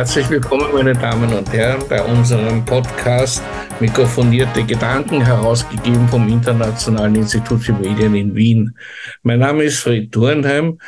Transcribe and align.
Herzlich 0.00 0.30
willkommen, 0.30 0.72
meine 0.72 0.94
Damen 0.94 1.30
und 1.34 1.52
Herren, 1.52 1.86
bei 1.86 2.02
unserem 2.02 2.64
Podcast 2.64 3.42
Mikrofonierte 3.80 4.64
Gedanken, 4.64 5.20
herausgegeben 5.22 6.08
vom 6.08 6.26
Internationalen 6.26 7.16
Institut 7.16 7.60
für 7.60 7.74
Medien 7.74 8.14
in 8.14 8.34
Wien. 8.34 8.74
Mein 9.24 9.40
Name 9.40 9.64
ist 9.64 9.80
Fred 9.80 10.10
Thurnheim 10.10 10.78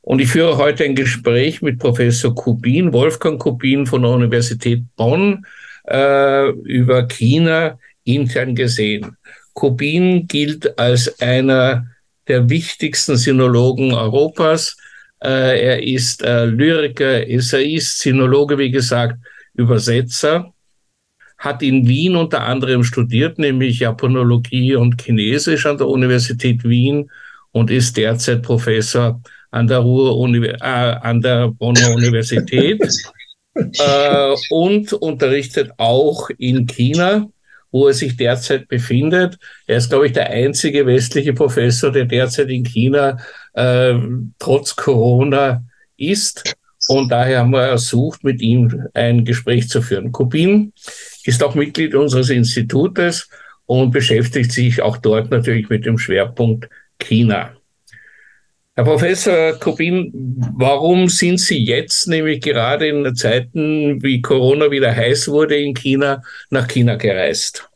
und 0.00 0.20
ich 0.20 0.30
führe 0.30 0.56
heute 0.56 0.82
ein 0.82 0.96
Gespräch 0.96 1.62
mit 1.62 1.78
Professor 1.78 2.34
Kubin, 2.34 2.92
Wolfgang 2.92 3.40
Kubin 3.40 3.86
von 3.86 4.02
der 4.02 4.10
Universität 4.10 4.82
Bonn, 4.96 5.46
äh, 5.84 6.50
über 6.50 7.06
China 7.06 7.78
intern 8.02 8.56
gesehen. 8.56 9.16
Kubin 9.52 10.26
gilt 10.26 10.76
als 10.76 11.20
einer 11.20 11.86
der 12.26 12.50
wichtigsten 12.50 13.16
Sinologen 13.16 13.94
Europas. 13.94 14.76
Äh, 15.22 15.60
er 15.60 15.82
ist 15.82 16.22
äh, 16.22 16.44
Lyriker, 16.44 17.28
Essayist, 17.28 17.98
Sinologe, 17.98 18.58
wie 18.58 18.70
gesagt, 18.70 19.18
Übersetzer, 19.54 20.52
hat 21.38 21.62
in 21.62 21.86
Wien 21.86 22.16
unter 22.16 22.42
anderem 22.42 22.82
studiert, 22.84 23.38
nämlich 23.38 23.80
Japanologie 23.80 24.74
und 24.74 25.00
Chinesisch 25.00 25.66
an 25.66 25.78
der 25.78 25.88
Universität 25.88 26.64
Wien 26.64 27.10
und 27.52 27.70
ist 27.70 27.96
derzeit 27.96 28.42
Professor 28.42 29.20
an 29.50 29.66
der, 29.66 29.78
Ruhr 29.78 30.28
äh, 30.34 30.58
an 30.60 31.20
der 31.20 31.48
Bonner 31.48 31.94
Universität. 31.94 32.80
Äh, 33.58 34.34
und 34.50 34.92
unterrichtet 34.92 35.70
auch 35.78 36.28
in 36.36 36.66
China 36.66 37.26
wo 37.70 37.88
er 37.88 37.94
sich 37.94 38.16
derzeit 38.16 38.68
befindet. 38.68 39.38
Er 39.66 39.78
ist, 39.78 39.90
glaube 39.90 40.06
ich, 40.06 40.12
der 40.12 40.30
einzige 40.30 40.86
westliche 40.86 41.32
Professor, 41.32 41.90
der 41.90 42.04
derzeit 42.04 42.48
in 42.48 42.64
China 42.64 43.18
äh, 43.54 43.94
trotz 44.38 44.76
Corona 44.76 45.64
ist. 45.96 46.54
Und 46.88 47.10
daher 47.10 47.40
haben 47.40 47.50
wir 47.50 47.62
ersucht, 47.62 48.22
mit 48.22 48.40
ihm 48.40 48.86
ein 48.94 49.24
Gespräch 49.24 49.68
zu 49.68 49.82
führen. 49.82 50.12
Kubin 50.12 50.72
ist 51.24 51.42
auch 51.42 51.54
Mitglied 51.54 51.94
unseres 51.94 52.30
Institutes 52.30 53.28
und 53.66 53.90
beschäftigt 53.90 54.52
sich 54.52 54.80
auch 54.82 54.96
dort 54.96 55.30
natürlich 55.30 55.68
mit 55.68 55.84
dem 55.84 55.98
Schwerpunkt 55.98 56.68
China. 56.98 57.55
Herr 58.76 58.84
Professor 58.84 59.58
Kubin, 59.58 60.12
warum 60.54 61.08
sind 61.08 61.40
Sie 61.40 61.64
jetzt, 61.64 62.08
nämlich 62.08 62.42
gerade 62.42 62.88
in 62.88 63.16
Zeiten, 63.16 64.02
wie 64.02 64.20
Corona 64.20 64.70
wieder 64.70 64.94
heiß 64.94 65.28
wurde 65.28 65.56
in 65.56 65.72
China, 65.72 66.22
nach 66.50 66.68
China 66.68 66.96
gereist? 66.96 67.66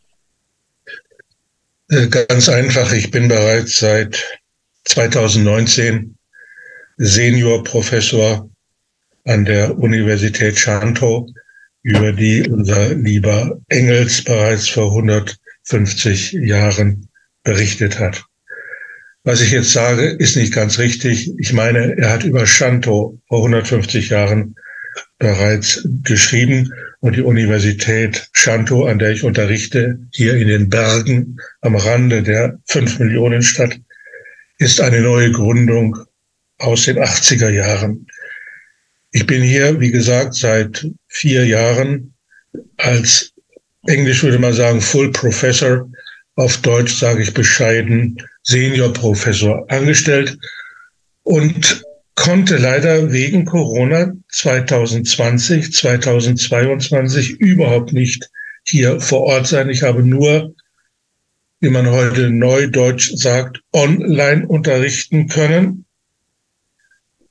Äh, 1.88 2.06
ganz 2.08 2.50
einfach, 2.50 2.92
ich 2.92 3.10
bin 3.10 3.28
bereits 3.28 3.78
seit 3.78 4.22
2019 4.84 6.18
Seniorprofessor 6.98 8.50
an 9.24 9.44
der 9.46 9.78
Universität 9.78 10.58
Shantou, 10.58 11.26
über 11.82 12.12
die 12.12 12.46
unser 12.46 12.94
lieber 12.94 13.58
Engels 13.68 14.22
bereits 14.22 14.68
vor 14.68 14.90
150 14.90 16.32
Jahren 16.32 17.08
berichtet 17.42 17.98
hat. 17.98 18.22
Was 19.22 19.42
ich 19.42 19.50
jetzt 19.50 19.72
sage, 19.72 20.06
ist 20.06 20.36
nicht 20.36 20.54
ganz 20.54 20.78
richtig. 20.78 21.30
Ich 21.38 21.52
meine, 21.52 21.96
er 21.98 22.10
hat 22.10 22.24
über 22.24 22.46
Shanto 22.46 23.20
vor 23.28 23.38
150 23.38 24.08
Jahren 24.08 24.56
bereits 25.18 25.86
geschrieben 26.02 26.72
und 27.00 27.16
die 27.16 27.22
Universität 27.22 28.30
Shanto, 28.32 28.86
an 28.86 28.98
der 28.98 29.10
ich 29.10 29.22
unterrichte, 29.22 29.98
hier 30.12 30.36
in 30.36 30.48
den 30.48 30.70
Bergen 30.70 31.38
am 31.60 31.76
Rande 31.76 32.22
der 32.22 32.58
5 32.66 32.98
Millionen 32.98 33.42
Stadt, 33.42 33.78
ist 34.58 34.80
eine 34.80 35.00
neue 35.02 35.30
Gründung 35.32 35.98
aus 36.58 36.84
den 36.84 36.98
80er 36.98 37.50
Jahren. 37.50 38.06
Ich 39.12 39.26
bin 39.26 39.42
hier, 39.42 39.80
wie 39.80 39.90
gesagt, 39.90 40.34
seit 40.34 40.86
vier 41.08 41.46
Jahren 41.46 42.14
als 42.78 43.32
Englisch 43.86 44.22
würde 44.22 44.38
man 44.38 44.52
sagen 44.52 44.80
Full 44.80 45.12
Professor, 45.12 45.90
auf 46.36 46.56
Deutsch 46.58 46.94
sage 46.94 47.22
ich 47.22 47.34
bescheiden 47.34 48.16
Seniorprofessor 48.42 49.70
angestellt 49.70 50.38
und 51.22 51.82
konnte 52.14 52.56
leider 52.56 53.12
wegen 53.12 53.44
Corona 53.44 54.12
2020, 54.28 55.72
2022 55.72 57.30
überhaupt 57.40 57.92
nicht 57.92 58.28
hier 58.64 59.00
vor 59.00 59.22
Ort 59.22 59.46
sein. 59.46 59.70
Ich 59.70 59.82
habe 59.82 60.02
nur, 60.02 60.54
wie 61.60 61.70
man 61.70 61.88
heute 61.88 62.30
neudeutsch 62.30 63.12
sagt, 63.14 63.60
online 63.72 64.46
unterrichten 64.46 65.28
können. 65.28 65.86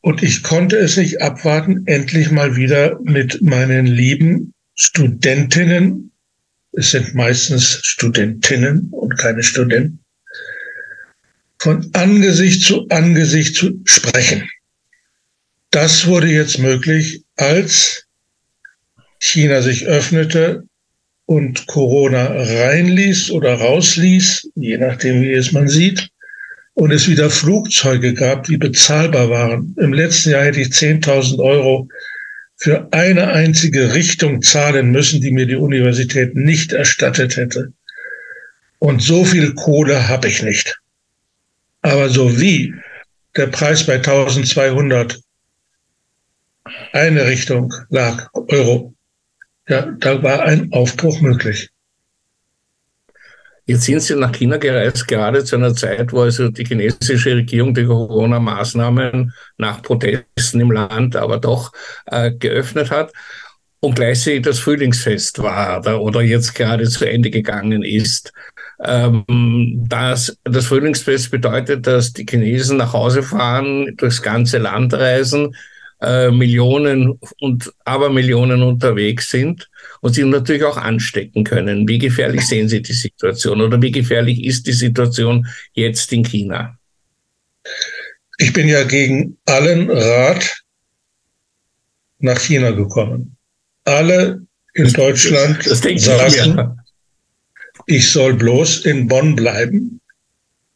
Und 0.01 0.23
ich 0.23 0.43
konnte 0.43 0.77
es 0.77 0.97
nicht 0.97 1.21
abwarten, 1.21 1.83
endlich 1.85 2.31
mal 2.31 2.55
wieder 2.55 2.99
mit 3.03 3.41
meinen 3.41 3.85
lieben 3.85 4.53
Studentinnen, 4.75 6.11
es 6.71 6.91
sind 6.91 7.13
meistens 7.15 7.81
Studentinnen 7.83 8.89
und 8.91 9.17
keine 9.17 9.43
Studenten, 9.43 9.99
von 11.59 11.89
Angesicht 11.93 12.63
zu 12.63 12.87
Angesicht 12.89 13.55
zu 13.55 13.79
sprechen. 13.85 14.49
Das 15.71 16.07
wurde 16.07 16.27
jetzt 16.27 16.57
möglich, 16.57 17.23
als 17.35 18.05
China 19.19 19.61
sich 19.61 19.85
öffnete 19.85 20.63
und 21.25 21.67
Corona 21.67 22.25
reinließ 22.25 23.29
oder 23.31 23.53
rausließ, 23.53 24.49
je 24.55 24.77
nachdem, 24.77 25.21
wie 25.21 25.33
es 25.33 25.51
man 25.51 25.67
sieht, 25.67 26.09
und 26.73 26.91
es 26.91 27.09
wieder 27.09 27.29
Flugzeuge 27.29 28.13
gab, 28.13 28.45
die 28.45 28.57
bezahlbar 28.57 29.29
waren. 29.29 29.75
Im 29.77 29.93
letzten 29.93 30.31
Jahr 30.31 30.45
hätte 30.45 30.61
ich 30.61 30.69
10.000 30.69 31.37
Euro 31.39 31.89
für 32.55 32.87
eine 32.91 33.27
einzige 33.27 33.93
Richtung 33.93 34.41
zahlen 34.41 34.91
müssen, 34.91 35.21
die 35.21 35.31
mir 35.31 35.45
die 35.45 35.57
Universität 35.57 36.35
nicht 36.35 36.71
erstattet 36.71 37.35
hätte. 37.35 37.73
Und 38.79 39.01
so 39.01 39.25
viel 39.25 39.53
Kohle 39.55 40.07
habe 40.07 40.29
ich 40.29 40.41
nicht. 40.41 40.78
Aber 41.81 42.09
so 42.09 42.39
wie 42.39 42.73
der 43.35 43.47
Preis 43.47 43.85
bei 43.85 43.95
1200 43.95 45.19
eine 46.93 47.25
Richtung 47.25 47.73
lag, 47.89 48.27
Euro, 48.33 48.93
ja, 49.67 49.91
da 49.99 50.21
war 50.21 50.41
ein 50.41 50.71
Aufbruch 50.71 51.21
möglich. 51.21 51.69
Jetzt 53.65 53.83
sind 53.83 54.01
Sie 54.01 54.15
nach 54.15 54.31
China 54.31 54.57
gereist, 54.57 55.07
gerade 55.07 55.43
zu 55.43 55.55
einer 55.55 55.75
Zeit, 55.75 56.11
wo 56.11 56.21
also 56.21 56.49
die 56.49 56.65
chinesische 56.65 57.35
Regierung 57.35 57.75
die 57.75 57.85
Corona-Maßnahmen 57.85 59.31
nach 59.57 59.83
Protesten 59.83 60.59
im 60.59 60.71
Land 60.71 61.15
aber 61.15 61.37
doch 61.37 61.71
äh, 62.07 62.31
geöffnet 62.31 62.89
hat 62.89 63.13
und 63.79 63.93
gleichzeitig 63.93 64.41
das 64.41 64.57
Frühlingsfest 64.57 65.37
war 65.43 66.01
oder 66.01 66.21
jetzt 66.21 66.55
gerade 66.55 66.89
zu 66.89 67.05
Ende 67.05 67.29
gegangen 67.29 67.83
ist. 67.83 68.33
Ähm, 68.83 69.25
das, 69.87 70.37
das 70.43 70.67
Frühlingsfest 70.67 71.31
bedeutet, 71.31 71.85
dass 71.85 72.13
die 72.13 72.25
Chinesen 72.25 72.77
nach 72.77 72.93
Hause 72.93 73.23
fahren, 73.23 73.95
durchs 73.97 74.21
ganze 74.21 74.57
Land 74.57 74.93
reisen, 74.93 75.55
äh, 76.01 76.31
Millionen 76.31 77.19
und 77.41 77.73
Abermillionen 77.83 78.63
unterwegs 78.63 79.29
sind 79.29 79.69
und 79.99 80.13
sie 80.13 80.23
natürlich 80.23 80.63
auch 80.63 80.77
anstecken 80.77 81.43
können. 81.43 81.87
Wie 81.87 81.97
gefährlich 81.97 82.47
sehen 82.47 82.69
Sie 82.69 82.81
die 82.81 82.93
Situation 82.93 83.59
oder 83.59 83.81
wie 83.81 83.91
gefährlich 83.91 84.45
ist 84.45 84.65
die 84.65 84.73
Situation 84.73 85.45
jetzt 85.73 86.11
in 86.13 86.23
China? 86.23 86.77
Ich 88.37 88.53
bin 88.53 88.69
ja 88.69 88.83
gegen 88.85 89.37
allen 89.45 89.91
Rat 89.91 90.63
nach 92.19 92.39
China 92.39 92.71
gekommen. 92.71 93.35
Alle 93.83 94.41
in 94.73 94.93
Deutschland 94.93 95.65
das, 95.65 95.81
das 95.81 96.03
sagen, 96.05 96.78
ich 97.89 98.11
soll 98.11 98.35
bloß 98.35 98.85
in 98.85 99.07
Bonn 99.07 99.35
bleiben. 99.35 99.99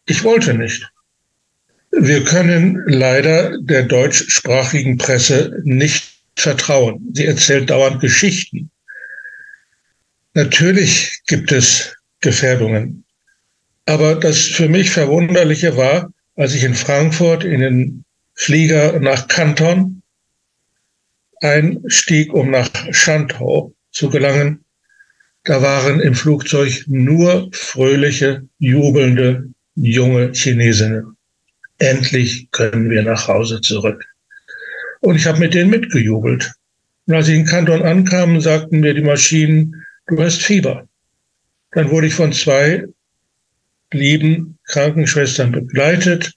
Ich 0.07 0.23
wollte 0.23 0.55
nicht. 0.55 0.91
Wir 1.91 2.23
können 2.23 2.83
leider 2.87 3.55
der 3.61 3.83
deutschsprachigen 3.83 4.97
Presse 4.97 5.61
nicht 5.63 6.11
vertrauen. 6.35 7.07
Sie 7.13 7.27
erzählt 7.27 7.69
dauernd 7.69 8.01
Geschichten. 8.01 8.71
Natürlich 10.33 11.21
gibt 11.27 11.51
es 11.51 11.95
Gefährdungen. 12.19 13.05
Aber 13.85 14.15
das 14.15 14.39
für 14.39 14.67
mich 14.67 14.89
Verwunderliche 14.89 15.77
war, 15.77 16.11
als 16.35 16.55
ich 16.55 16.63
in 16.63 16.73
Frankfurt 16.73 17.43
in 17.43 17.59
den 17.59 18.05
Flieger 18.33 18.99
nach 18.99 19.27
Kanton 19.27 20.01
einstieg, 21.41 22.33
um 22.33 22.49
nach 22.49 22.71
Schandau 22.91 23.71
zu 23.91 24.09
gelangen, 24.09 24.63
da 25.43 25.61
waren 25.61 25.99
im 25.99 26.15
Flugzeug 26.15 26.85
nur 26.87 27.49
fröhliche, 27.51 28.47
jubelnde 28.59 29.49
junge 29.75 30.31
Chinesinnen. 30.33 31.17
Endlich 31.79 32.49
können 32.51 32.89
wir 32.89 33.03
nach 33.03 33.27
Hause 33.27 33.59
zurück. 33.59 34.05
Und 35.01 35.15
ich 35.15 35.25
habe 35.25 35.39
mit 35.39 35.53
denen 35.53 35.69
mitgejubelt. 35.69 36.53
Und 37.07 37.15
als 37.15 37.27
ich 37.27 37.35
in 37.35 37.45
Kanton 37.45 37.81
ankam, 37.81 38.39
sagten 38.39 38.79
mir 38.79 38.93
die 38.93 39.01
Maschinen, 39.01 39.83
du 40.07 40.21
hast 40.21 40.41
Fieber. 40.41 40.87
Dann 41.71 41.89
wurde 41.89 42.07
ich 42.07 42.13
von 42.13 42.31
zwei 42.31 42.85
lieben 43.91 44.57
Krankenschwestern 44.67 45.51
begleitet. 45.51 46.33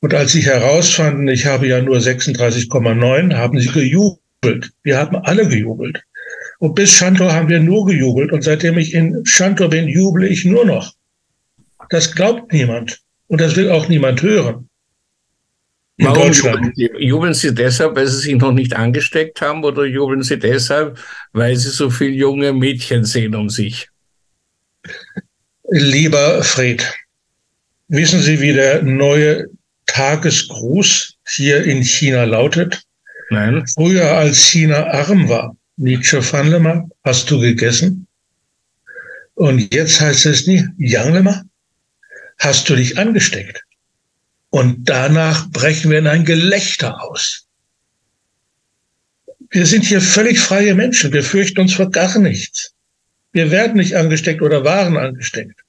Und 0.00 0.14
als 0.14 0.32
sie 0.32 0.42
herausfanden, 0.42 1.26
ich 1.28 1.46
habe 1.46 1.66
ja 1.66 1.80
nur 1.80 1.96
36,9, 1.96 3.34
haben 3.34 3.58
sie 3.58 3.68
gejubelt 3.68 4.20
Wir 4.82 4.98
haben 4.98 5.16
alle 5.16 5.48
gejubelt. 5.48 6.04
Und 6.58 6.74
bis 6.74 6.90
Schantor 6.92 7.32
haben 7.32 7.48
wir 7.48 7.60
nur 7.60 7.86
gejubelt. 7.86 8.32
Und 8.32 8.42
seitdem 8.42 8.78
ich 8.78 8.94
in 8.94 9.24
Schantor 9.24 9.70
bin, 9.70 9.88
juble 9.88 10.28
ich 10.28 10.44
nur 10.44 10.64
noch. 10.64 10.92
Das 11.90 12.14
glaubt 12.14 12.52
niemand. 12.52 13.00
Und 13.28 13.40
das 13.40 13.56
will 13.56 13.70
auch 13.70 13.88
niemand 13.88 14.22
hören. 14.22 14.68
In 15.96 16.06
Warum 16.06 16.26
Deutschland. 16.26 16.56
Jubeln 16.56 16.74
Sie, 16.74 17.06
jubeln 17.06 17.34
Sie 17.34 17.54
deshalb, 17.54 17.96
weil 17.96 18.06
Sie 18.06 18.18
sich 18.18 18.34
noch 18.34 18.52
nicht 18.52 18.74
angesteckt 18.74 19.40
haben 19.40 19.62
oder 19.62 19.84
jubeln 19.84 20.22
Sie 20.22 20.38
deshalb, 20.38 20.98
weil 21.32 21.56
Sie 21.56 21.70
so 21.70 21.88
viele 21.88 22.10
junge 22.10 22.52
Mädchen 22.52 23.04
sehen 23.04 23.34
um 23.34 23.48
sich? 23.48 23.88
Lieber 25.70 26.42
Fred, 26.42 26.92
wissen 27.88 28.20
Sie, 28.20 28.40
wie 28.40 28.52
der 28.52 28.82
neue 28.82 29.46
Tagesgruß 29.86 31.16
hier 31.28 31.64
in 31.64 31.82
China 31.82 32.24
lautet? 32.24 32.82
Nein. 33.30 33.64
Früher, 33.74 34.10
als 34.16 34.38
China 34.38 34.86
arm 34.88 35.28
war, 35.28 35.56
Nietzsche 35.76 36.22
Fanlema, 36.22 36.88
hast 37.02 37.30
du 37.30 37.40
gegessen? 37.40 38.06
Und 39.34 39.74
jetzt 39.74 40.00
heißt 40.00 40.26
es 40.26 40.46
nie, 40.46 40.64
Janglema, 40.78 41.42
hast 42.38 42.68
du 42.68 42.76
dich 42.76 42.96
angesteckt? 42.96 43.62
Und 44.50 44.88
danach 44.88 45.50
brechen 45.50 45.90
wir 45.90 45.98
in 45.98 46.06
ein 46.06 46.24
Gelächter 46.24 47.02
aus. 47.02 47.48
Wir 49.50 49.66
sind 49.66 49.84
hier 49.84 50.00
völlig 50.00 50.38
freie 50.38 50.74
Menschen. 50.74 51.12
Wir 51.12 51.24
fürchten 51.24 51.60
uns 51.60 51.74
vor 51.74 51.90
gar 51.90 52.18
nichts. 52.18 52.72
Wir 53.32 53.50
werden 53.50 53.76
nicht 53.76 53.96
angesteckt 53.96 54.42
oder 54.42 54.64
waren 54.64 54.96
angesteckt. 54.96 55.60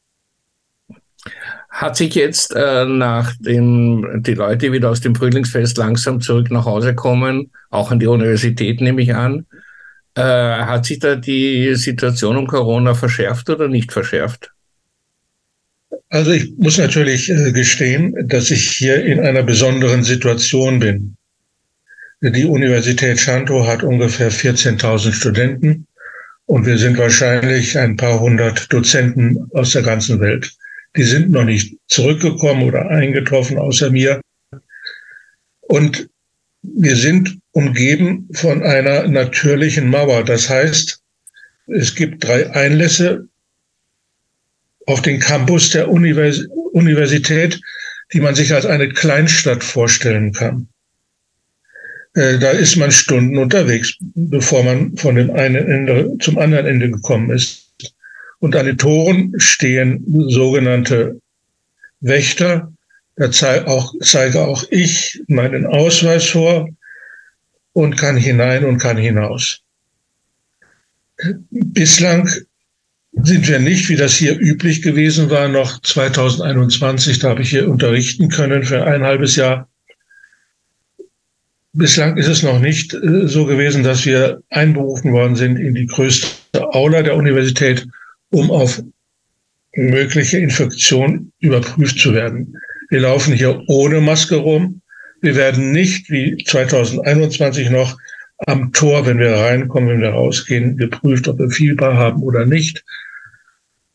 Hat 1.70 1.98
sich 1.98 2.14
jetzt, 2.14 2.56
äh, 2.56 2.86
nachdem 2.86 4.24
die 4.24 4.36
Leute 4.36 4.72
wieder 4.72 4.92
aus 4.92 5.02
dem 5.02 5.16
Frühlingsfest 5.16 5.78
langsam 5.78 6.22
zurück 6.22 6.52
nach 6.52 6.66
Hause 6.66 6.94
kommen, 6.94 7.52
auch 7.72 7.92
an 7.92 8.00
die 8.00 8.08
Universität 8.08 8.82
nehme 8.82 9.02
ich 9.02 9.16
an, 9.16 9.46
äh, 10.16 10.22
hat 10.22 10.86
sich 10.86 11.00
da 11.00 11.16
die 11.16 11.76
Situation 11.76 12.38
um 12.38 12.48
Corona 12.48 12.94
verschärft 12.94 13.50
oder 13.50 13.68
nicht 13.68 13.92
verschärft? 13.92 14.52
Also 16.10 16.32
ich 16.32 16.54
muss 16.58 16.78
natürlich 16.78 17.30
äh, 17.30 17.52
gestehen, 17.52 18.16
dass 18.28 18.52
ich 18.52 18.72
hier 18.72 19.04
in 19.04 19.20
einer 19.20 19.44
besonderen 19.44 20.04
Situation 20.04 20.80
bin. 20.80 21.18
Die 22.22 22.46
Universität 22.46 23.20
Chanto 23.20 23.68
hat 23.68 23.84
ungefähr 23.84 24.32
14.000 24.32 25.12
Studenten 25.12 25.86
und 26.46 26.66
wir 26.66 26.78
sind 26.78 26.98
wahrscheinlich 26.98 27.78
ein 27.78 27.98
paar 27.98 28.20
hundert 28.20 28.72
Dozenten 28.72 29.50
aus 29.54 29.74
der 29.74 29.82
ganzen 29.84 30.20
Welt. 30.20 30.56
Die 30.96 31.04
sind 31.04 31.32
noch 31.32 31.44
nicht 31.44 31.76
zurückgekommen 31.88 32.64
oder 32.64 32.88
eingetroffen 32.90 33.58
außer 33.58 33.92
mir. 33.92 34.22
Und 35.62 36.08
wir 36.62 36.96
sind 36.96 37.38
umgeben 37.56 38.28
von 38.34 38.62
einer 38.64 39.08
natürlichen 39.08 39.90
Mauer. 39.90 40.26
Das 40.26 40.50
heißt, 40.50 41.02
es 41.68 41.96
gibt 41.96 42.24
drei 42.26 42.52
Einlässe 42.52 43.30
auf 44.88 45.02
den 45.02 45.20
Campus 45.22 45.70
der 45.70 45.90
Univers 45.90 46.46
Universität, 46.74 47.62
die 48.12 48.20
man 48.20 48.36
sich 48.36 48.54
als 48.54 48.66
eine 48.66 48.90
Kleinstadt 48.90 49.64
vorstellen 49.64 50.34
kann. 50.34 50.68
Äh, 52.14 52.40
da 52.40 52.52
ist 52.52 52.76
man 52.76 52.92
Stunden 52.92 53.38
unterwegs, 53.38 53.96
bevor 54.02 54.64
man 54.64 54.98
von 54.98 55.16
dem 55.16 55.32
einen 55.32 55.66
Ende 55.66 56.18
zum 56.20 56.38
anderen 56.38 56.66
Ende 56.66 56.92
gekommen 56.92 57.32
ist. 57.32 57.72
Und 58.40 58.54
an 58.58 58.66
den 58.66 58.78
Toren 58.78 59.34
stehen 59.38 60.04
sogenannte 60.28 61.22
Wächter. 62.02 62.74
Da 63.16 63.32
zeige 63.32 63.68
auch, 63.68 63.94
zeige 64.02 64.42
auch 64.42 64.66
ich 64.72 65.22
meinen 65.28 65.66
Ausweis 65.66 66.26
vor 66.26 66.68
und 67.76 67.98
kann 67.98 68.16
hinein 68.16 68.64
und 68.64 68.78
kann 68.78 68.96
hinaus. 68.96 69.62
Bislang 71.52 72.30
sind 73.12 73.48
wir 73.50 73.60
nicht, 73.60 73.90
wie 73.90 73.98
das 73.98 74.16
hier 74.16 74.40
üblich 74.40 74.82
gewesen 74.82 75.30
war, 75.30 75.50
noch 75.50 75.82
2021, 75.82 77.20
da 77.20 77.30
habe 77.30 77.42
ich 77.42 77.50
hier 77.50 77.70
unterrichten 77.70 78.30
können 78.30 78.64
für 78.64 78.86
ein 78.86 79.04
halbes 79.04 79.36
Jahr. 79.36 79.68
Bislang 81.74 82.16
ist 82.16 82.30
es 82.30 82.44
noch 82.44 82.60
nicht 82.62 82.94
äh, 82.94 83.28
so 83.28 83.46
gewesen, 83.46 83.84
dass 83.84 84.06
wir 84.06 84.42
einberufen 84.50 85.12
worden 85.12 85.36
sind 85.36 85.58
in 85.58 85.76
die 85.76 85.88
größte 85.88 86.74
Aula 86.74 87.02
der 87.02 87.18
Universität, 87.18 87.86
um 88.30 88.52
auf 88.52 88.82
mögliche 89.76 90.38
Infektion 90.38 91.34
überprüft 91.40 92.00
zu 92.00 92.14
werden. 92.14 92.56
Wir 92.90 93.02
laufen 93.02 93.34
hier 93.34 93.62
ohne 93.68 94.00
Maske 94.00 94.38
rum. 94.38 94.82
Wir 95.26 95.36
werden 95.36 95.72
nicht 95.72 96.12
wie 96.12 96.38
2021 96.38 97.72
noch 97.72 97.98
am 98.46 98.72
Tor, 98.74 99.08
wenn 99.08 99.18
wir 99.18 99.32
reinkommen, 99.32 99.90
wenn 99.90 100.02
wir 100.02 100.12
rausgehen, 100.12 100.78
geprüft, 100.78 101.28
ob 101.28 101.40
wir 101.40 101.50
Fieber 101.50 101.98
haben 101.98 102.22
oder 102.22 102.46
nicht. 102.46 102.86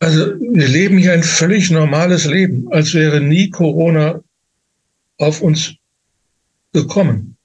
Also 0.00 0.34
wir 0.40 0.66
leben 0.66 0.98
hier 0.98 1.12
ein 1.12 1.22
völlig 1.22 1.70
normales 1.70 2.24
Leben, 2.24 2.66
als 2.72 2.94
wäre 2.94 3.20
nie 3.20 3.48
Corona 3.48 4.24
auf 5.18 5.40
uns 5.40 5.74
gekommen. 6.72 7.36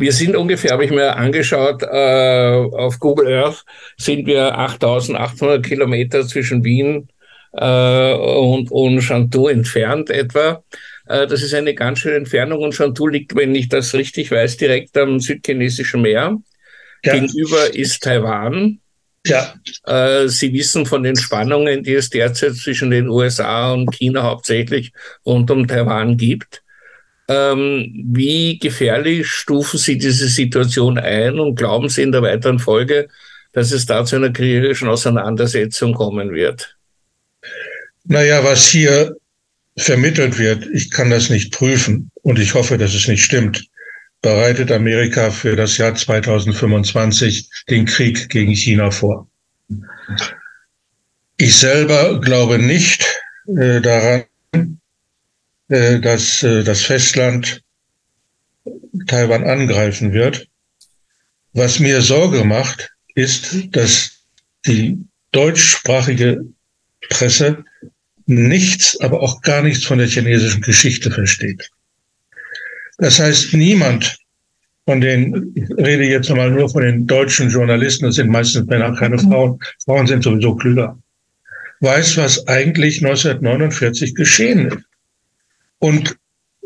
Wir 0.00 0.12
sind 0.12 0.34
ungefähr, 0.34 0.72
habe 0.72 0.84
ich 0.84 0.90
mir 0.90 1.16
angeschaut, 1.16 1.82
äh, 1.82 1.86
auf 1.86 2.98
Google 2.98 3.32
Earth 3.34 3.64
sind 3.98 4.26
wir 4.26 4.58
8800 4.58 5.64
Kilometer 5.64 6.26
zwischen 6.26 6.64
Wien 6.64 7.08
äh, 7.52 8.14
und, 8.14 8.70
und 8.70 9.02
Chanteau 9.02 9.48
entfernt 9.48 10.08
etwa. 10.08 10.64
Äh, 11.06 11.26
das 11.26 11.42
ist 11.42 11.52
eine 11.52 11.74
ganz 11.74 11.98
schöne 11.98 12.16
Entfernung 12.16 12.62
und 12.62 12.74
Chantou 12.74 13.08
liegt, 13.08 13.36
wenn 13.36 13.54
ich 13.54 13.68
das 13.68 13.92
richtig 13.94 14.30
weiß, 14.30 14.56
direkt 14.56 14.96
am 14.96 15.20
südchinesischen 15.20 16.02
Meer. 16.02 16.38
Ja. 17.04 17.14
Gegenüber 17.14 17.74
ist 17.74 18.02
Taiwan. 18.02 18.78
Ja. 19.26 19.54
Äh, 19.84 20.28
Sie 20.28 20.52
wissen 20.52 20.86
von 20.86 21.02
den 21.02 21.16
Spannungen, 21.16 21.82
die 21.82 21.94
es 21.94 22.08
derzeit 22.10 22.54
zwischen 22.54 22.90
den 22.90 23.08
USA 23.08 23.72
und 23.72 23.92
China 23.92 24.22
hauptsächlich 24.22 24.92
rund 25.26 25.50
um 25.50 25.66
Taiwan 25.66 26.16
gibt. 26.16 26.62
Ähm, 27.30 27.92
wie 28.10 28.58
gefährlich 28.58 29.28
stufen 29.28 29.78
Sie 29.78 29.96
diese 29.96 30.26
Situation 30.26 30.98
ein 30.98 31.38
und 31.38 31.54
glauben 31.54 31.88
Sie 31.88 32.02
in 32.02 32.10
der 32.10 32.22
weiteren 32.22 32.58
Folge, 32.58 33.08
dass 33.52 33.70
es 33.70 33.86
da 33.86 34.04
zu 34.04 34.16
einer 34.16 34.32
kriegerischen 34.32 34.88
Auseinandersetzung 34.88 35.94
kommen 35.94 36.32
wird? 36.32 36.76
Naja, 38.02 38.42
was 38.42 38.66
hier 38.66 39.16
vermittelt 39.76 40.40
wird, 40.40 40.66
ich 40.72 40.90
kann 40.90 41.10
das 41.10 41.30
nicht 41.30 41.52
prüfen 41.52 42.10
und 42.22 42.40
ich 42.40 42.54
hoffe, 42.54 42.76
dass 42.76 42.94
es 42.94 43.06
nicht 43.06 43.22
stimmt, 43.22 43.64
bereitet 44.22 44.72
Amerika 44.72 45.30
für 45.30 45.54
das 45.54 45.78
Jahr 45.78 45.94
2025 45.94 47.48
den 47.70 47.86
Krieg 47.86 48.28
gegen 48.28 48.56
China 48.56 48.90
vor. 48.90 49.28
Ich 51.36 51.56
selber 51.56 52.20
glaube 52.20 52.58
nicht 52.58 53.06
äh, 53.46 53.80
daran, 53.80 54.24
dass 55.70 56.42
äh, 56.42 56.64
das 56.64 56.82
Festland 56.82 57.62
Taiwan 59.06 59.44
angreifen 59.44 60.12
wird. 60.12 60.48
Was 61.52 61.78
mir 61.78 62.02
Sorge 62.02 62.44
macht, 62.44 62.90
ist, 63.14 63.74
dass 63.74 64.24
die 64.66 64.98
deutschsprachige 65.32 66.44
Presse 67.08 67.64
nichts, 68.26 69.00
aber 69.00 69.22
auch 69.22 69.42
gar 69.42 69.62
nichts 69.62 69.84
von 69.84 69.98
der 69.98 70.08
chinesischen 70.08 70.60
Geschichte 70.60 71.10
versteht. 71.10 71.70
Das 72.98 73.18
heißt, 73.18 73.54
niemand 73.54 74.18
von 74.86 75.00
den, 75.00 75.52
ich 75.54 75.70
rede 75.78 76.04
jetzt 76.04 76.30
mal 76.30 76.50
nur 76.50 76.68
von 76.68 76.82
den 76.82 77.06
deutschen 77.06 77.48
Journalisten, 77.48 78.06
das 78.06 78.16
sind 78.16 78.28
meistens 78.28 78.66
Männer, 78.66 78.94
keine 78.96 79.16
mhm. 79.16 79.20
Frauen, 79.20 79.58
Frauen 79.84 80.06
sind 80.06 80.24
sowieso 80.24 80.56
klüger, 80.56 80.98
weiß, 81.80 82.16
was 82.16 82.46
eigentlich 82.48 82.98
1949 83.04 84.14
geschehen 84.14 84.66
ist. 84.66 84.89
Und 85.80 86.16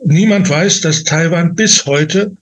niemand 0.05 0.49
weiß, 0.49 0.83
dass 0.83 1.05
Taiwan 1.05 1.55
bis 1.55 1.87
heute 1.87 2.37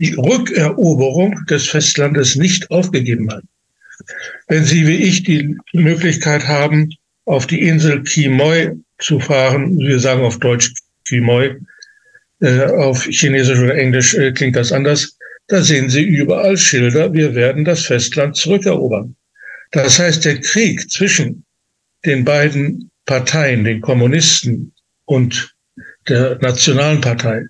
die 0.00 0.14
Rückeroberung 0.14 1.44
des 1.46 1.68
Festlandes 1.68 2.34
nicht 2.34 2.70
aufgegeben 2.70 3.30
hat. 3.30 3.44
Wenn 4.48 4.64
Sie 4.64 4.86
wie 4.86 4.96
ich 4.96 5.22
die 5.22 5.56
Möglichkeit 5.72 6.48
haben, 6.48 6.90
auf 7.24 7.46
die 7.46 7.62
Insel 7.62 8.02
Quemoy 8.02 8.72
zu 8.98 9.20
fahren. 9.20 9.78
Wir 9.78 9.98
sagen 9.98 10.22
auf 10.22 10.38
Deutsch 10.38 10.72
Quemoy. 11.06 11.56
Äh, 12.40 12.64
auf 12.64 13.04
Chinesisch 13.04 13.60
oder 13.60 13.76
Englisch 13.76 14.14
äh, 14.14 14.32
klingt 14.32 14.56
das 14.56 14.72
anders. 14.72 15.16
Da 15.46 15.62
sehen 15.62 15.88
Sie 15.88 16.02
überall 16.02 16.56
Schilder, 16.56 17.12
wir 17.12 17.34
werden 17.34 17.64
das 17.64 17.84
Festland 17.84 18.36
zurückerobern. 18.36 19.14
Das 19.70 19.98
heißt, 19.98 20.24
der 20.24 20.40
Krieg 20.40 20.90
zwischen 20.90 21.44
den 22.04 22.24
beiden 22.24 22.90
Parteien, 23.06 23.64
den 23.64 23.80
Kommunisten 23.80 24.72
und 25.04 25.54
der 26.08 26.38
Nationalen 26.40 27.00
Partei, 27.00 27.46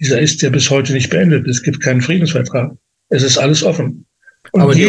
dieser 0.00 0.20
ist 0.20 0.42
ja 0.42 0.50
bis 0.50 0.70
heute 0.70 0.92
nicht 0.92 1.10
beendet. 1.10 1.46
Es 1.48 1.62
gibt 1.62 1.82
keinen 1.82 2.00
Friedensvertrag. 2.00 2.72
Es 3.08 3.22
ist 3.22 3.38
alles 3.38 3.62
offen. 3.62 4.04
Aber 4.52 4.74
die, 4.74 4.88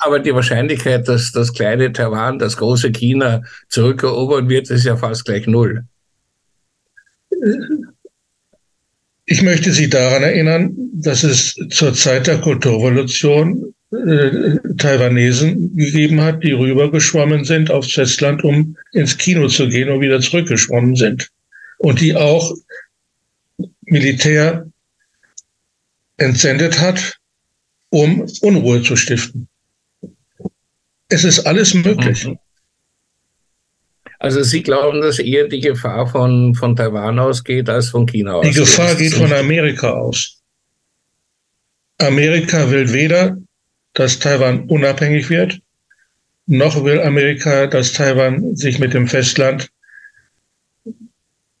aber 0.00 0.20
die, 0.20 0.34
Wahrscheinlichkeit, 0.34 1.08
dass 1.08 1.32
das 1.32 1.52
kleine 1.52 1.92
Taiwan, 1.92 2.38
das 2.38 2.56
große 2.56 2.92
China 2.92 3.42
zurückerobern 3.68 4.48
wird, 4.48 4.70
ist 4.70 4.84
ja 4.84 4.96
fast 4.96 5.24
gleich 5.24 5.46
null. 5.46 5.84
Ich 9.26 9.42
möchte 9.42 9.72
Sie 9.72 9.88
daran 9.88 10.22
erinnern, 10.22 10.74
dass 10.92 11.24
es 11.24 11.56
zur 11.70 11.94
Zeit 11.94 12.26
der 12.26 12.40
Kulturrevolution 12.40 13.74
äh, 13.90 14.58
Taiwanesen 14.76 15.74
gegeben 15.76 16.20
hat, 16.20 16.44
die 16.44 16.52
rübergeschwommen 16.52 17.44
sind 17.44 17.70
aufs 17.70 17.92
Festland, 17.92 18.44
um 18.44 18.76
ins 18.92 19.16
Kino 19.16 19.48
zu 19.48 19.68
gehen 19.68 19.88
und 19.88 20.00
wieder 20.00 20.20
zurückgeschwommen 20.20 20.94
sind. 20.94 21.30
Und 21.78 22.00
die 22.00 22.14
auch 22.14 22.54
Militär 23.82 24.66
entsendet 26.16 26.80
hat, 26.80 27.18
um 27.90 28.26
Unruhe 28.40 28.82
zu 28.82 28.96
stiften. 28.96 29.48
Es 31.08 31.24
ist 31.24 31.40
alles 31.46 31.74
möglich. 31.74 32.26
Mhm. 32.26 32.38
Also 34.18 34.42
Sie 34.42 34.62
glauben, 34.62 35.02
dass 35.02 35.18
eher 35.18 35.48
die 35.48 35.60
Gefahr 35.60 36.06
von, 36.06 36.54
von 36.54 36.74
Taiwan 36.74 37.18
ausgeht 37.18 37.68
als 37.68 37.90
von 37.90 38.06
China 38.06 38.36
aus? 38.36 38.46
Die 38.46 38.54
Gefahr 38.54 38.94
geht 38.94 39.12
von 39.14 39.32
Amerika 39.32 39.90
aus. 39.90 40.40
Amerika 41.98 42.70
will 42.70 42.90
weder, 42.92 43.36
dass 43.92 44.18
Taiwan 44.18 44.64
unabhängig 44.68 45.28
wird, 45.30 45.60
noch 46.46 46.84
will 46.84 47.00
Amerika, 47.00 47.66
dass 47.66 47.92
Taiwan 47.92 48.56
sich 48.56 48.78
mit 48.78 48.94
dem 48.94 49.06
Festland 49.08 49.70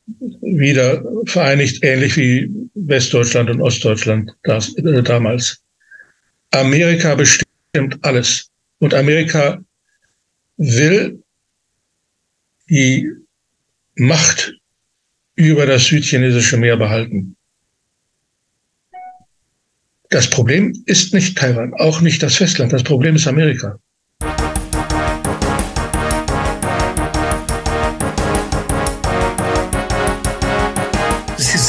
wieder 0.06 1.02
vereinigt, 1.26 1.82
ähnlich 1.82 2.16
wie 2.16 2.50
Westdeutschland 2.74 3.50
und 3.50 3.60
Ostdeutschland 3.60 4.32
das, 4.42 4.74
äh, 4.76 5.02
damals. 5.02 5.62
Amerika 6.50 7.14
bestimmt 7.14 7.98
alles. 8.02 8.50
Und 8.78 8.94
Amerika 8.94 9.62
will 10.56 11.22
die 12.68 13.10
Macht 13.96 14.54
über 15.36 15.66
das 15.66 15.86
südchinesische 15.86 16.56
Meer 16.56 16.76
behalten. 16.76 17.36
Das 20.10 20.28
Problem 20.30 20.72
ist 20.86 21.12
nicht 21.12 21.36
Taiwan, 21.36 21.74
auch 21.74 22.00
nicht 22.00 22.22
das 22.22 22.36
Festland. 22.36 22.72
Das 22.72 22.84
Problem 22.84 23.16
ist 23.16 23.26
Amerika. 23.26 23.78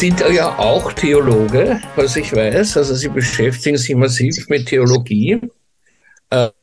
Sind 0.05 0.19
ja 0.35 0.59
auch 0.59 0.93
Theologe, 0.93 1.81
was 1.95 2.15
ich 2.15 2.31
weiß. 2.31 2.77
Also 2.77 2.93
Sie 2.93 3.09
beschäftigen 3.09 3.75
sich 3.75 3.95
massiv 3.95 4.47
mit 4.49 4.67
Theologie. 4.67 5.41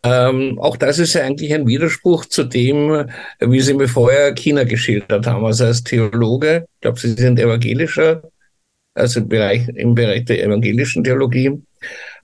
Ähm, 0.05 0.59
auch 0.61 0.77
das 0.77 1.01
ist 1.01 1.15
ja 1.15 1.23
eigentlich 1.23 1.53
ein 1.53 1.67
Widerspruch 1.67 2.27
zu 2.27 2.45
dem, 2.45 3.07
wie 3.41 3.61
Sie 3.61 3.75
mir 3.75 3.89
vorher 3.89 4.33
China 4.35 4.63
geschildert 4.63 5.27
haben. 5.27 5.45
Also 5.45 5.65
als 5.65 5.83
Theologe, 5.83 6.67
ich 6.75 6.81
glaube, 6.83 7.01
Sie 7.01 7.15
sind 7.15 7.41
evangelischer, 7.41 8.23
also 8.95 9.19
im 9.19 9.29
Bereich, 9.29 9.69
im 9.75 9.97
Bereich 9.97 10.25
der 10.27 10.45
evangelischen 10.45 11.03
Theologie. 11.03 11.61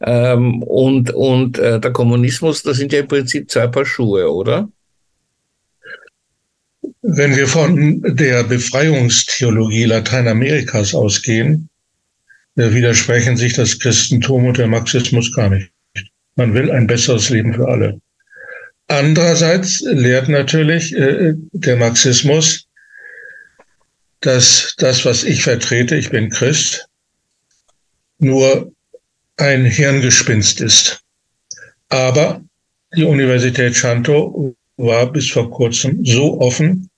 Ähm, 0.01 0.63
und 0.63 1.11
und 1.11 1.59
äh, 1.59 1.81
der 1.81 1.93
Kommunismus, 1.93 2.63
das 2.63 2.77
sind 2.77 2.93
ja 2.93 3.01
im 3.01 3.09
Prinzip 3.09 3.51
zwei 3.51 3.67
Paar 3.67 3.85
Schuhe, 3.85 4.33
oder? 4.33 4.69
Wenn 7.03 7.37
wir 7.37 7.47
von 7.47 8.03
der 8.03 8.43
Befreiungstheologie 8.45 9.85
Lateinamerikas 9.85 10.95
ausgehen, 10.95 11.69
widersprechen 12.57 13.37
sich 13.37 13.53
das 13.55 13.79
Christentum 13.79 14.47
und 14.47 14.59
der 14.59 14.67
Marxismus 14.67 15.33
gar 15.33 15.49
nicht. 15.51 15.71
Man 16.35 16.55
will 16.55 16.71
ein 16.71 16.87
besseres 16.87 17.31
Leben 17.31 17.55
für 17.55 17.69
alle. 17.69 18.01
Andererseits 18.89 19.81
lehrt 19.81 20.29
natürlich 20.29 20.93
äh, 20.95 21.35
der 21.53 21.77
Marxismus, 21.77 22.67
dass 24.21 24.75
das, 24.79 25.05
was 25.05 25.25
ich 25.25 25.43
vertrete, 25.43 25.95
ich 25.95 26.11
bin 26.11 26.31
Christ, 26.31 26.87
nur 28.19 28.73
ein 29.37 29.65
Hirngespinst 29.65 30.61
ist. 30.61 31.01
Aber 31.91 32.43
die 32.97 33.05
Universität 33.05 33.75
Chanto 33.75 34.57
war 34.79 35.13
bis 35.13 35.31
vor 35.31 35.51
kurzem 35.51 36.05
so 36.05 36.41
offen, 36.41 36.89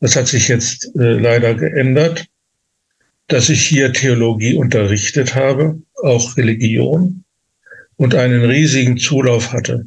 das 0.00 0.14
hat 0.14 0.28
sich 0.28 0.48
jetzt 0.48 0.90
äh, 0.96 1.18
leider 1.18 1.54
geändert, 1.54 2.26
dass 3.28 3.48
ich 3.48 3.66
hier 3.66 3.92
Theologie 3.92 4.54
unterrichtet 4.54 5.34
habe, 5.34 5.80
auch 6.02 6.36
Religion, 6.36 7.24
und 7.96 8.14
einen 8.14 8.44
riesigen 8.44 8.98
Zulauf 8.98 9.52
hatte. 9.52 9.86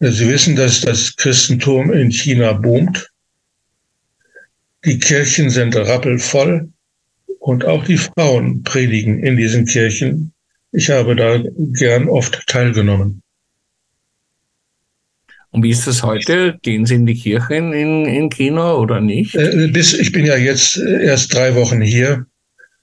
Sie 0.00 0.28
wissen, 0.28 0.56
dass 0.56 0.80
das 0.80 1.14
Christentum 1.16 1.92
in 1.92 2.10
China 2.10 2.54
boomt. 2.54 3.08
Die 4.84 4.98
Kirchen 4.98 5.50
sind 5.50 5.76
rappelvoll 5.76 6.70
und 7.38 7.64
auch 7.64 7.84
die 7.84 7.98
Frauen 7.98 8.62
predigen 8.62 9.22
in 9.22 9.36
diesen 9.36 9.66
Kirchen. 9.66 10.32
Ich 10.72 10.90
habe 10.90 11.14
da 11.14 11.42
gern 11.56 12.08
oft 12.08 12.46
teilgenommen. 12.46 13.22
Und 15.52 15.62
wie 15.62 15.70
ist 15.70 15.86
das 15.86 16.02
heute? 16.02 16.58
Gehen 16.62 16.86
Sie 16.86 16.96
in 16.96 17.06
die 17.06 17.14
Kirchen 17.14 17.72
in, 17.72 18.04
in 18.06 18.28
China 18.28 18.74
oder 18.74 19.00
nicht? 19.00 19.34
Äh, 19.34 19.68
bis, 19.68 19.94
ich 19.94 20.12
bin 20.12 20.26
ja 20.26 20.36
jetzt 20.36 20.76
erst 20.76 21.32
drei 21.34 21.54
Wochen 21.54 21.80
hier 21.80 22.26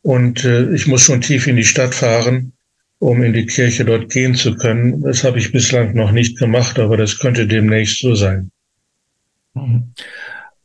und 0.01 0.45
äh, 0.45 0.73
ich 0.73 0.87
muss 0.87 1.01
schon 1.01 1.21
tief 1.21 1.47
in 1.47 1.57
die 1.57 1.63
Stadt 1.63 1.93
fahren 1.93 2.53
um 2.99 3.23
in 3.23 3.33
die 3.33 3.45
Kirche 3.45 3.85
dort 3.85 4.09
gehen 4.09 4.35
zu 4.35 4.55
können. 4.55 5.01
Das 5.01 5.23
habe 5.23 5.39
ich 5.39 5.51
bislang 5.51 5.95
noch 5.95 6.11
nicht 6.11 6.37
gemacht, 6.37 6.77
aber 6.77 6.97
das 6.97 7.17
könnte 7.17 7.47
demnächst 7.47 8.01
so 8.01 8.13
sein. 8.13 8.51
Mhm. 9.53 9.93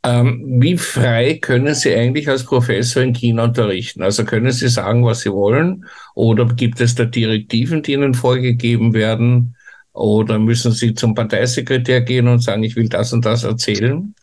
Ähm, 0.03 0.61
wie 0.61 0.77
frei 0.77 1.39
können 1.41 1.73
Sie 1.73 1.95
eigentlich 1.95 2.29
als 2.29 2.43
Professor 2.43 3.01
in 3.01 3.13
China 3.13 3.45
unterrichten? 3.45 4.03
Also 4.03 4.23
können 4.23 4.51
Sie 4.51 4.67
sagen, 4.67 5.03
was 5.03 5.21
Sie 5.21 5.31
wollen? 5.31 5.85
Oder 6.13 6.45
gibt 6.45 6.79
es 6.79 6.93
da 6.93 7.05
Direktiven, 7.05 7.81
die 7.81 7.93
Ihnen 7.93 8.13
vorgegeben 8.13 8.93
werden? 8.93 9.54
Oder 9.95 10.39
müssen 10.39 10.73
Sie 10.73 10.93
zum 10.93 11.15
Parteisekretär 11.15 12.01
gehen 12.01 12.27
und 12.27 12.43
sagen, 12.43 12.63
ich 12.63 12.75
will 12.75 12.89
das 12.89 13.13
und 13.13 13.25
das 13.25 13.45
erzählen? 13.45 14.13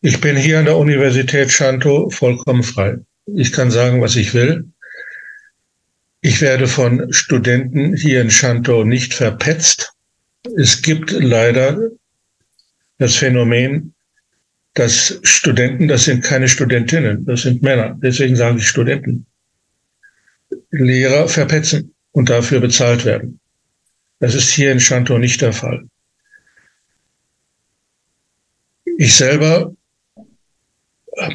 Ich 0.00 0.20
bin 0.22 0.36
hier 0.36 0.58
an 0.58 0.64
der 0.64 0.78
Universität 0.78 1.50
Shanto 1.50 2.08
vollkommen 2.08 2.62
frei. 2.62 2.96
Ich 3.26 3.52
kann 3.52 3.70
sagen, 3.70 4.00
was 4.00 4.16
ich 4.16 4.32
will. 4.32 4.72
Ich 6.22 6.40
werde 6.40 6.66
von 6.66 7.12
Studenten 7.12 7.94
hier 7.94 8.22
in 8.22 8.30
Shantou 8.30 8.84
nicht 8.84 9.12
verpetzt. 9.12 9.92
Es 10.56 10.80
gibt 10.80 11.10
leider 11.10 11.78
das 12.96 13.16
Phänomen, 13.16 13.94
dass 14.72 15.18
Studenten, 15.22 15.88
das 15.88 16.04
sind 16.04 16.24
keine 16.24 16.48
Studentinnen, 16.48 17.26
das 17.26 17.42
sind 17.42 17.62
Männer, 17.62 17.98
deswegen 18.02 18.36
sage 18.36 18.58
ich 18.58 18.68
Studenten, 18.68 19.26
Lehrer 20.70 21.28
verpetzen 21.28 21.94
und 22.12 22.30
dafür 22.30 22.60
bezahlt 22.60 23.04
werden. 23.04 23.39
Das 24.20 24.34
ist 24.34 24.50
hier 24.50 24.70
in 24.70 24.80
Shantou 24.80 25.18
nicht 25.18 25.40
der 25.40 25.52
Fall. 25.52 25.88
Ich 28.98 29.16
selber 29.16 29.74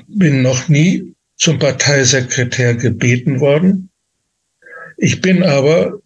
bin 0.08 0.42
noch 0.42 0.68
nie 0.70 1.16
zum 1.36 1.60
Parteisekretär 1.60 2.76
gebeten 2.76 3.40
worden. 3.40 3.90
Ich 4.98 5.20
bin 5.20 5.44
aber, 5.44 6.00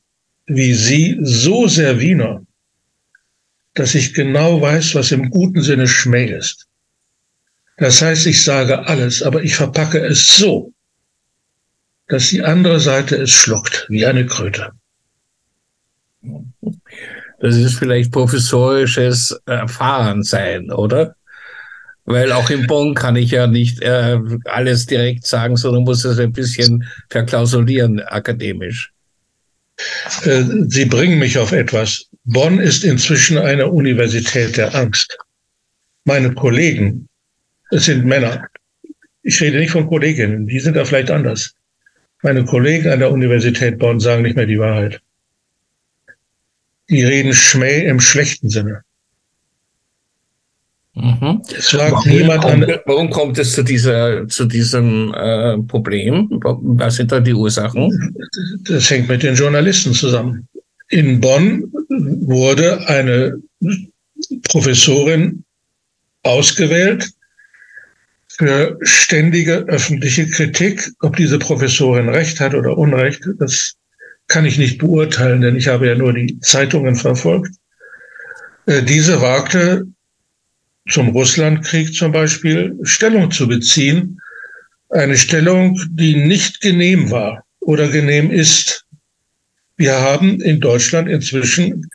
wie 0.45 0.73
Sie, 0.73 1.17
so 1.21 1.67
sehr 1.67 1.99
Wiener, 1.99 2.45
dass 3.73 3.93
ich 3.93 4.13
genau 4.13 4.61
weiß, 4.61 4.95
was 4.95 5.11
im 5.11 5.29
guten 5.29 5.61
Sinne 5.61 5.87
Schmäh 5.87 6.31
ist. 6.31 6.67
Das 7.77 8.01
heißt, 8.01 8.25
ich 8.25 8.43
sage 8.43 8.87
alles, 8.87 9.21
aber 9.21 9.43
ich 9.43 9.55
verpacke 9.55 9.99
es 9.99 10.25
so, 10.27 10.73
dass 12.07 12.29
die 12.29 12.41
andere 12.41 12.79
Seite 12.79 13.15
es 13.17 13.31
schluckt, 13.31 13.85
wie 13.89 14.05
eine 14.05 14.25
Kröte. 14.25 14.71
Das 17.39 17.55
ist 17.55 17.75
vielleicht 17.75 18.11
professorisches 18.11 19.39
Erfahrensein, 19.45 20.71
oder? 20.71 21.15
Weil 22.05 22.31
auch 22.31 22.49
in 22.49 22.65
Bonn 22.65 22.95
kann 22.95 23.15
ich 23.15 23.31
ja 23.31 23.47
nicht 23.47 23.81
äh, 23.81 24.17
alles 24.45 24.87
direkt 24.87 25.27
sagen, 25.27 25.55
sondern 25.57 25.83
muss 25.83 26.03
es 26.05 26.19
ein 26.19 26.33
bisschen 26.33 26.83
verklausulieren 27.09 28.01
akademisch. 28.01 28.91
Äh, 30.23 30.43
Sie 30.67 30.85
bringen 30.85 31.19
mich 31.19 31.37
auf 31.37 31.51
etwas. 31.51 32.09
Bonn 32.25 32.59
ist 32.59 32.83
inzwischen 32.83 33.37
eine 33.37 33.67
Universität 33.67 34.57
der 34.57 34.73
Angst. 34.75 35.17
Meine 36.03 36.33
Kollegen, 36.33 37.07
es 37.71 37.85
sind 37.85 38.05
Männer. 38.05 38.47
Ich 39.21 39.39
rede 39.41 39.59
nicht 39.59 39.71
von 39.71 39.87
Kolleginnen, 39.87 40.47
die 40.47 40.59
sind 40.59 40.75
da 40.75 40.85
vielleicht 40.85 41.11
anders. 41.11 41.53
Meine 42.23 42.43
Kollegen 42.43 42.89
an 42.89 42.99
der 42.99 43.11
Universität 43.11 43.77
Bonn 43.77 43.99
sagen 43.99 44.23
nicht 44.23 44.35
mehr 44.35 44.45
die 44.45 44.59
Wahrheit. 44.59 44.99
Die 46.89 47.03
reden 47.03 47.33
Schmäh 47.33 47.85
im 47.85 47.99
schlechten 47.99 48.49
Sinne. 48.49 48.83
Mhm. 50.95 51.41
warum, 51.73 52.09
niemand 52.09 52.41
kommt, 52.41 52.69
an. 52.69 52.79
Warum 52.85 53.09
kommt 53.09 53.37
es 53.37 53.53
zu, 53.53 53.63
dieser, 53.63 54.27
zu 54.27 54.45
diesem 54.45 55.13
äh, 55.13 55.57
Problem? 55.59 56.27
Was 56.41 56.95
sind 56.95 57.11
da 57.11 57.19
die 57.19 57.33
Ursachen? 57.33 58.15
Das 58.67 58.89
hängt 58.89 59.07
mit 59.07 59.23
den 59.23 59.35
Journalisten 59.35 59.93
zusammen. 59.93 60.47
in 60.89 61.21
Bonn 61.21 61.71
wurde 61.89 62.85
eine 62.87 63.39
Professorin 64.49 65.43
ausgewählt 66.23 67.09
für 68.27 68.77
ständige 68.81 69.65
öffentliche 69.67 70.27
Kritik. 70.29 70.91
Ob 71.01 71.15
diese 71.15 71.39
Professorin 71.39 72.09
Recht 72.09 72.39
hat 72.39 72.53
oder 72.53 72.77
Unrecht, 72.77 73.21
das 73.37 73.75
kann 74.29 74.45
ich 74.45 74.57
nicht 74.57 74.77
beurteilen, 74.77 75.41
denn 75.41 75.57
ich 75.57 75.67
habe 75.67 75.87
ja 75.87 75.95
nur 75.95 76.13
die 76.13 76.39
Zeitungen 76.39 76.95
verfolgt. 76.95 77.53
Äh, 78.67 78.83
diese 78.83 79.21
wagte 79.21 79.87
zum 80.87 81.09
Russlandkrieg 81.09 81.93
zum 81.93 82.11
Beispiel 82.11 82.77
Stellung 82.83 83.31
zu 83.31 83.47
beziehen. 83.47 84.21
Eine 84.89 85.17
Stellung, 85.17 85.79
die 85.91 86.15
nicht 86.15 86.61
genehm 86.61 87.11
war 87.11 87.43
oder 87.59 87.87
genehm 87.89 88.31
ist. 88.31 88.85
Wir 89.77 89.99
haben 89.99 90.39
in 90.41 90.59
Deutschland 90.59 91.09
inzwischen 91.09 91.89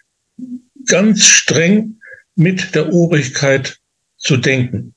ganz 0.86 1.24
streng 1.24 1.96
mit 2.34 2.74
der 2.74 2.92
Obrigkeit 2.92 3.78
zu 4.16 4.36
denken. 4.36 4.94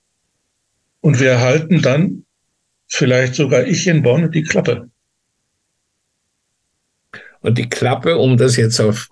Und 1.01 1.19
wir 1.19 1.31
erhalten 1.31 1.81
dann, 1.81 2.25
vielleicht 2.87 3.35
sogar 3.35 3.65
ich 3.65 3.87
in 3.87 4.01
Bonn, 4.01 4.31
die 4.31 4.43
Klappe. 4.43 4.89
Und 7.41 7.57
die 7.57 7.69
Klappe, 7.69 8.17
um 8.17 8.37
das 8.37 8.57
jetzt 8.57 8.79
auf 8.79 9.09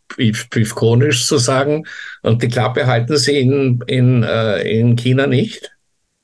Briefkonisch 0.50 1.28
zu 1.28 1.38
sagen, 1.38 1.86
und 2.22 2.42
die 2.42 2.48
Klappe 2.48 2.88
halten 2.88 3.18
Sie 3.18 3.40
in, 3.40 3.84
in, 3.88 4.24
äh, 4.24 4.62
in 4.62 4.96
China 4.96 5.28
nicht? 5.28 5.72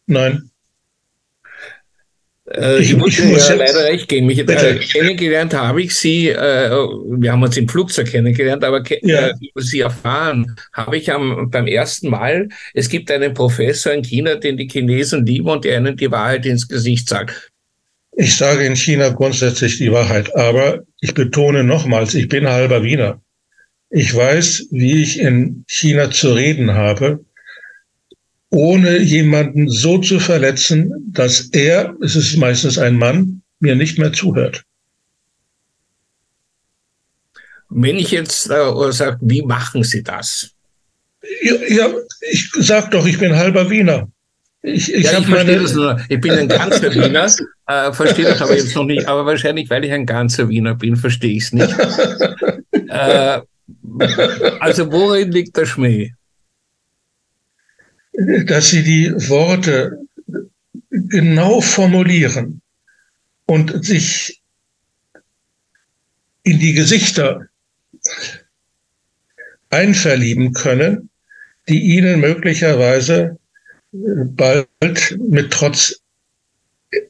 Nein. 0.07 0.51
Äh, 2.53 2.79
ich, 2.79 2.91
ich 2.91 2.97
muss 2.97 3.47
ja 3.49 3.55
leider 3.55 3.83
recht 3.85 4.07
geben. 4.07 4.29
Ich, 4.29 4.39
äh, 4.39 4.79
kennengelernt 4.79 5.53
habe 5.53 5.81
ich 5.81 5.95
Sie, 5.95 6.29
äh, 6.29 6.69
wir 6.69 7.31
haben 7.31 7.43
uns 7.43 7.55
im 7.57 7.67
Flugzeug 7.67 8.07
kennengelernt, 8.07 8.63
aber 8.63 8.83
ke 8.83 8.99
ja. 9.01 9.29
Äh, 9.29 9.33
Sie 9.55 9.81
erfahren 9.81 10.55
habe 10.73 10.97
ich 10.97 11.11
am, 11.11 11.49
beim 11.49 11.67
ersten 11.67 12.09
Mal, 12.09 12.49
es 12.73 12.89
gibt 12.89 13.11
einen 13.11 13.33
Professor 13.33 13.93
in 13.93 14.03
China, 14.03 14.35
den 14.35 14.57
die 14.57 14.67
Chinesen 14.67 15.25
lieben 15.25 15.49
und 15.49 15.65
der 15.65 15.77
ihnen 15.77 15.95
die 15.95 16.11
Wahrheit 16.11 16.45
ins 16.45 16.67
Gesicht 16.67 17.07
sagt. 17.07 17.50
Ich 18.13 18.35
sage 18.35 18.65
in 18.65 18.75
China 18.75 19.09
grundsätzlich 19.09 19.77
die 19.77 19.91
Wahrheit, 19.91 20.35
aber 20.35 20.83
ich 20.99 21.13
betone 21.13 21.63
nochmals, 21.63 22.13
ich 22.13 22.27
bin 22.27 22.47
halber 22.47 22.83
Wiener. 22.83 23.21
Ich 23.89 24.15
weiß, 24.15 24.67
wie 24.71 25.01
ich 25.01 25.19
in 25.19 25.63
China 25.67 26.11
zu 26.11 26.33
reden 26.33 26.73
habe, 26.73 27.23
ohne 28.49 28.99
jemanden 28.99 29.69
so 29.69 29.97
zu 29.97 30.19
verletzen, 30.19 30.93
dass 31.11 31.49
er, 31.51 31.95
es 32.01 32.15
ist 32.15 32.35
meistens 32.37 32.77
ein 32.77 32.97
Mann, 32.97 33.41
mir 33.59 33.75
nicht 33.75 33.97
mehr 33.97 34.11
zuhört. 34.11 34.65
Wenn 37.69 37.97
ich 37.97 38.11
jetzt 38.11 38.49
äh, 38.49 38.91
sage, 38.91 39.17
wie 39.21 39.41
machen 39.41 39.83
Sie 39.83 40.03
das? 40.03 40.51
Ja, 41.41 41.55
ja 41.69 41.93
ich 42.29 42.51
sage 42.51 42.89
doch, 42.89 43.05
ich 43.05 43.17
bin 43.17 43.35
halber 43.35 43.69
Wiener. 43.69 44.11
Ich, 44.63 44.93
ich, 44.93 45.05
ja, 45.05 45.17
ich 45.17 45.25
verstehe 45.25 45.59
das 45.59 45.73
nur. 45.73 45.99
Ich 46.07 46.21
bin 46.21 46.31
ein 46.33 46.47
ganzer 46.47 46.93
Wiener, 46.93 47.25
äh, 47.67 47.93
verstehe 47.93 48.25
das 48.25 48.41
aber 48.41 48.55
jetzt 48.55 48.75
noch 48.75 48.85
nicht. 48.85 49.07
Aber 49.07 49.25
wahrscheinlich, 49.25 49.69
weil 49.69 49.83
ich 49.83 49.91
ein 49.91 50.05
ganzer 50.05 50.49
Wiener 50.49 50.75
bin, 50.75 50.95
verstehe 50.95 51.35
ich 51.35 51.43
es 51.45 51.53
nicht. 51.53 51.75
äh, 52.71 53.41
also 54.59 54.91
worin 54.91 55.31
liegt 55.31 55.57
der 55.57 55.65
Schmäh? 55.65 56.13
Dass 58.45 58.69
Sie 58.69 58.83
die 58.83 59.11
Worte 59.29 59.97
genau 60.89 61.61
formulieren 61.61 62.61
und 63.45 63.85
sich 63.85 64.41
in 66.43 66.59
die 66.59 66.73
Gesichter 66.73 67.47
einverlieben 69.69 70.53
können, 70.53 71.09
die 71.67 71.79
Ihnen 71.79 72.19
möglicherweise 72.19 73.39
bald 73.91 75.17
mit 75.19 75.51
Trotz 75.51 76.01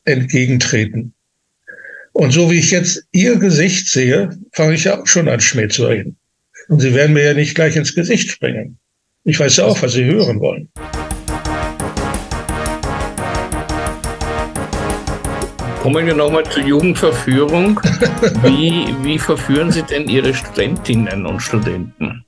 entgegentreten. 0.06 1.13
Und 2.13 2.32
so 2.32 2.52
wie 2.52 2.60
ich 2.60 2.72
jetzt 2.72 3.06
Ihr 3.12 3.38
Gesicht 3.38 3.88
sehe, 3.88 4.38
fange 4.52 4.74
ich 4.74 4.84
ja 4.84 5.00
auch 5.00 5.08
schon 5.08 5.28
an, 5.28 5.39
Schmäh 5.39 5.70
zu 5.70 5.86
reden. 5.86 6.17
Und 6.67 6.80
Sie 6.80 6.94
werden 6.94 7.13
mir 7.13 7.24
ja 7.24 7.34
nicht 7.34 7.56
gleich 7.56 7.76
ins 7.76 7.96
Gesicht 7.96 8.30
springen. 8.32 8.78
Ich 9.24 9.39
weiß 9.39 9.58
ja 9.58 9.65
auch, 9.65 9.82
was 9.82 9.94
Sie 9.94 10.06
hören 10.06 10.39
wollen. 10.39 10.70
Kommen 15.82 16.06
wir 16.06 16.13
nochmal 16.13 16.44
zur 16.46 16.63
Jugendverführung. 16.63 17.80
Wie, 18.44 18.86
wie 19.04 19.17
verführen 19.17 19.72
Sie 19.72 19.82
denn 19.82 20.08
Ihre 20.08 20.32
Studentinnen 20.32 21.26
und 21.26 21.39
Studenten? 21.39 22.24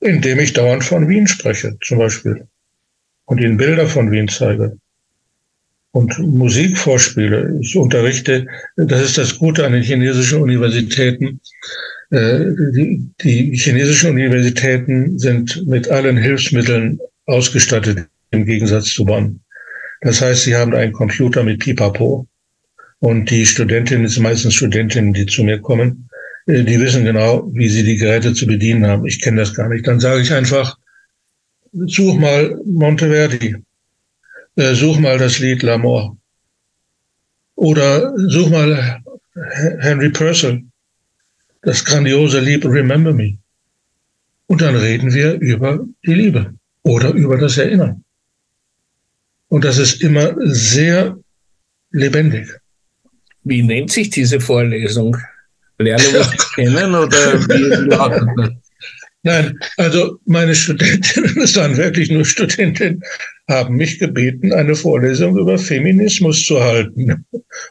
Indem 0.00 0.38
ich 0.38 0.52
dauernd 0.52 0.84
von 0.84 1.08
Wien 1.08 1.26
spreche, 1.26 1.78
zum 1.80 1.98
Beispiel 1.98 2.46
und 3.28 3.40
ihnen 3.40 3.58
Bilder 3.58 3.86
von 3.86 4.10
Wien 4.10 4.26
zeige 4.26 4.78
und 5.92 6.18
Musik 6.18 6.78
vorspiele. 6.78 7.58
Ich 7.60 7.76
unterrichte, 7.76 8.46
das 8.76 9.02
ist 9.02 9.18
das 9.18 9.38
Gute 9.38 9.66
an 9.66 9.72
den 9.72 9.82
chinesischen 9.82 10.40
Universitäten. 10.40 11.40
Äh, 12.10 12.46
die, 12.74 13.10
die 13.22 13.54
chinesischen 13.54 14.12
Universitäten 14.12 15.18
sind 15.18 15.66
mit 15.66 15.90
allen 15.90 16.16
Hilfsmitteln 16.16 16.98
ausgestattet, 17.26 18.06
im 18.30 18.46
Gegensatz 18.46 18.86
zu 18.86 19.04
Bonn. 19.04 19.40
Das 20.00 20.22
heißt, 20.22 20.44
sie 20.44 20.56
haben 20.56 20.74
einen 20.74 20.92
Computer 20.92 21.42
mit 21.42 21.60
Pipapo 21.60 22.26
und 23.00 23.30
die 23.30 23.44
Studentinnen, 23.44 24.06
es 24.06 24.14
sind 24.14 24.22
meistens 24.22 24.54
Studentinnen, 24.54 25.12
die 25.12 25.26
zu 25.26 25.44
mir 25.44 25.58
kommen, 25.58 26.08
äh, 26.46 26.62
die 26.62 26.80
wissen 26.80 27.04
genau, 27.04 27.50
wie 27.52 27.68
sie 27.68 27.84
die 27.84 27.96
Geräte 27.96 28.32
zu 28.32 28.46
bedienen 28.46 28.86
haben. 28.86 29.04
Ich 29.04 29.20
kenne 29.20 29.42
das 29.42 29.52
gar 29.52 29.68
nicht. 29.68 29.86
Dann 29.86 30.00
sage 30.00 30.22
ich 30.22 30.32
einfach, 30.32 30.78
such 31.86 32.18
mal 32.18 32.60
Monteverdi, 32.64 33.56
äh, 34.56 34.74
such 34.74 34.98
mal 34.98 35.18
das 35.18 35.38
Lied 35.38 35.62
L'Amour 35.62 36.16
oder 37.54 38.12
such 38.16 38.50
mal 38.50 39.02
Henry 39.80 40.10
Purcell, 40.10 40.62
das 41.62 41.84
grandiose 41.84 42.40
Lied 42.40 42.64
Remember 42.64 43.12
Me. 43.12 43.38
Und 44.46 44.62
dann 44.62 44.76
reden 44.76 45.12
wir 45.12 45.34
über 45.40 45.84
die 46.06 46.14
Liebe 46.14 46.54
oder 46.82 47.12
über 47.12 47.36
das 47.36 47.58
Erinnern. 47.58 48.04
Und 49.48 49.64
das 49.64 49.78
ist 49.78 50.02
immer 50.02 50.34
sehr 50.38 51.18
lebendig. 51.90 52.48
Wie 53.44 53.62
nennt 53.62 53.90
sich 53.90 54.10
diese 54.10 54.40
Vorlesung? 54.40 55.16
Lernen 55.78 56.12
wir 56.12 56.26
kennen 56.54 56.94
oder 56.94 57.40
wie 57.48 57.86
lautet 57.88 58.28
das? 58.36 58.67
Nein, 59.22 59.58
also 59.76 60.18
meine 60.26 60.54
Studentinnen, 60.54 61.38
es 61.42 61.56
waren 61.56 61.76
wirklich 61.76 62.10
nur 62.10 62.24
Studentinnen, 62.24 63.02
haben 63.48 63.76
mich 63.76 63.98
gebeten, 63.98 64.52
eine 64.52 64.74
Vorlesung 64.74 65.36
über 65.36 65.58
Feminismus 65.58 66.44
zu 66.44 66.62
halten 66.62 67.24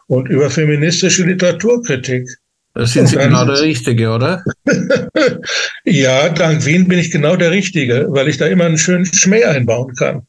und 0.08 0.28
über 0.30 0.50
feministische 0.50 1.24
Literaturkritik. 1.24 2.28
Das 2.74 2.94
sind 2.94 3.08
Sie 3.08 3.16
genau 3.16 3.46
der 3.46 3.62
Richtige, 3.62 4.12
oder? 4.12 4.44
ja, 5.86 6.30
dank 6.30 6.64
Wien 6.66 6.88
bin 6.88 7.00
ich 7.00 7.10
genau 7.10 7.36
der 7.36 7.50
Richtige, 7.52 8.06
weil 8.10 8.28
ich 8.28 8.38
da 8.38 8.46
immer 8.46 8.66
einen 8.66 8.78
schönen 8.78 9.06
Schmäh 9.06 9.46
einbauen 9.46 9.96
kann. 9.96 10.28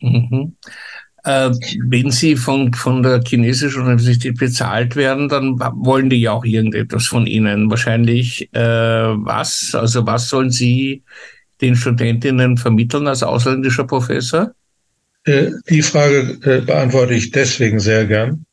Mhm. 0.00 0.56
Äh, 1.24 1.50
wenn 1.88 2.10
sie 2.10 2.34
von, 2.34 2.72
von 2.74 3.02
der 3.02 3.22
chinesischen 3.24 3.82
Universität 3.82 4.38
bezahlt 4.38 4.96
werden, 4.96 5.28
dann 5.28 5.58
wollen 5.58 6.10
die 6.10 6.20
ja 6.20 6.32
auch 6.32 6.44
irgendetwas 6.44 7.06
von 7.06 7.26
ihnen. 7.26 7.70
Wahrscheinlich 7.70 8.52
äh, 8.52 8.60
was? 8.60 9.74
Also 9.74 10.04
was 10.04 10.28
sollen 10.28 10.50
sie 10.50 11.02
den 11.60 11.76
Studentinnen 11.76 12.56
vermitteln 12.56 13.06
als 13.06 13.22
ausländischer 13.22 13.84
Professor? 13.84 14.52
Äh, 15.24 15.52
die 15.68 15.82
Frage 15.82 16.38
äh, 16.42 16.60
beantworte 16.60 17.14
ich 17.14 17.30
deswegen 17.30 17.78
sehr 17.78 18.04
gern, 18.06 18.44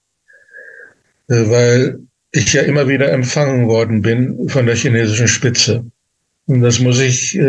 äh, 1.28 1.50
weil 1.50 2.00
ich 2.32 2.54
ja 2.54 2.62
immer 2.62 2.88
wieder 2.88 3.12
empfangen 3.12 3.68
worden 3.68 4.04
bin 4.04 4.48
von 4.50 4.68
der 4.68 4.76
chinesischen 4.76 5.28
Spitze. 5.28 5.84
Und 6.46 6.62
das 6.62 6.80
muss 6.80 7.00
ich 7.00 7.40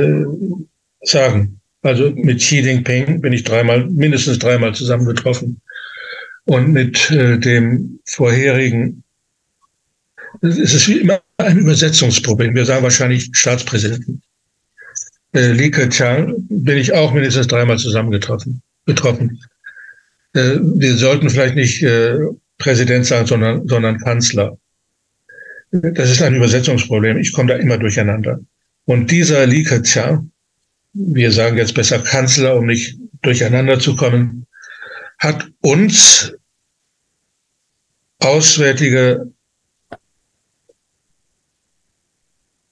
sagen. 1.02 1.59
Also 1.82 2.10
mit 2.10 2.38
Xi 2.38 2.60
Jinping 2.60 3.20
bin 3.20 3.32
ich 3.32 3.44
dreimal, 3.44 3.86
mindestens 3.86 4.38
dreimal 4.38 4.74
zusammengetroffen. 4.74 5.60
Und 6.44 6.72
mit 6.72 7.10
äh, 7.10 7.38
dem 7.38 8.00
vorherigen, 8.06 9.02
es 10.42 10.58
ist 10.58 10.88
wie 10.88 10.98
immer 10.98 11.20
ein 11.38 11.58
Übersetzungsproblem. 11.58 12.54
Wir 12.54 12.64
sagen 12.64 12.82
wahrscheinlich 12.82 13.30
Staatspräsidenten. 13.32 14.22
Äh, 15.32 15.52
Li 15.52 15.70
Keqiang 15.70 16.34
bin 16.48 16.76
ich 16.76 16.92
auch 16.92 17.12
mindestens 17.12 17.46
dreimal 17.46 17.78
zusammengetroffen. 17.78 18.62
Getroffen. 18.86 19.40
Äh, 20.34 20.58
wir 20.60 20.96
sollten 20.96 21.30
vielleicht 21.30 21.54
nicht 21.54 21.82
äh, 21.82 22.18
Präsident 22.58 23.06
sagen, 23.06 23.26
sondern, 23.26 23.68
sondern 23.68 23.98
Kanzler. 23.98 24.58
Das 25.70 26.10
ist 26.10 26.20
ein 26.20 26.34
Übersetzungsproblem. 26.34 27.18
Ich 27.18 27.32
komme 27.32 27.52
da 27.52 27.56
immer 27.58 27.78
durcheinander. 27.78 28.40
Und 28.86 29.10
dieser 29.10 29.46
Li 29.46 29.62
Keqiang, 29.62 30.30
wir 30.92 31.32
sagen 31.32 31.56
jetzt 31.56 31.74
besser 31.74 31.98
Kanzler, 32.00 32.56
um 32.56 32.66
nicht 32.66 32.98
durcheinander 33.22 33.78
zu 33.78 33.96
kommen, 33.96 34.46
hat 35.18 35.46
uns 35.60 36.32
auswärtige 38.20 39.30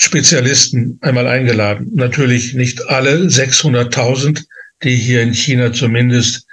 Spezialisten 0.00 0.98
einmal 1.02 1.26
eingeladen. 1.26 1.90
Natürlich 1.94 2.54
nicht 2.54 2.86
alle 2.88 3.26
600.000, 3.26 4.44
die 4.82 4.96
hier 4.96 5.22
in 5.22 5.34
China 5.34 5.72
zumindest 5.72 6.46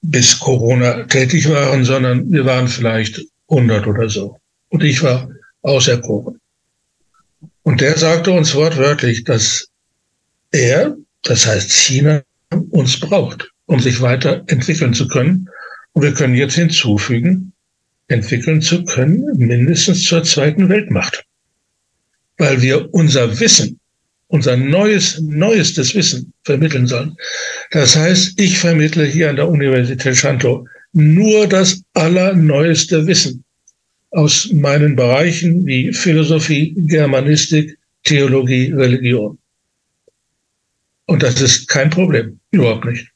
bis 0.00 0.38
Corona 0.38 1.04
tätig 1.04 1.48
waren, 1.48 1.84
sondern 1.84 2.30
wir 2.30 2.44
waren 2.44 2.68
vielleicht 2.68 3.20
100 3.48 3.86
oder 3.86 4.08
so. 4.08 4.38
Und 4.68 4.82
ich 4.82 5.02
war 5.02 5.28
auserkoren. 5.62 6.40
Und 7.62 7.80
der 7.80 7.96
sagte 7.96 8.32
uns 8.32 8.54
wortwörtlich, 8.54 9.24
dass 9.24 9.68
er, 10.52 10.96
das 11.22 11.46
heißt 11.46 11.72
China, 11.72 12.22
uns 12.70 13.00
braucht, 13.00 13.50
um 13.66 13.80
sich 13.80 14.00
weiterentwickeln 14.00 14.94
zu 14.94 15.08
können. 15.08 15.48
Und 15.92 16.02
wir 16.02 16.14
können 16.14 16.34
jetzt 16.34 16.54
hinzufügen, 16.54 17.52
entwickeln 18.08 18.60
zu 18.60 18.84
können, 18.84 19.26
mindestens 19.36 20.04
zur 20.04 20.22
zweiten 20.22 20.68
Weltmacht. 20.68 21.24
Weil 22.38 22.60
wir 22.62 22.92
unser 22.94 23.40
Wissen, 23.40 23.78
unser 24.28 24.56
neues, 24.56 25.20
neuestes 25.20 25.94
Wissen 25.94 26.32
vermitteln 26.44 26.86
sollen. 26.86 27.16
Das 27.70 27.96
heißt, 27.96 28.40
ich 28.40 28.58
vermittle 28.58 29.04
hier 29.04 29.30
an 29.30 29.36
der 29.36 29.48
Universität 29.48 30.16
Shantou 30.16 30.66
nur 30.92 31.46
das 31.46 31.82
allerneueste 31.94 33.06
Wissen 33.06 33.44
aus 34.10 34.50
meinen 34.52 34.94
Bereichen 34.94 35.66
wie 35.66 35.92
Philosophie, 35.92 36.74
Germanistik, 36.76 37.78
Theologie, 38.04 38.72
Religion. 38.72 39.38
Und 41.06 41.22
das 41.22 41.40
ist 41.40 41.68
kein 41.68 41.90
Problem, 41.90 42.40
überhaupt 42.50 42.84
nicht. 42.84 43.08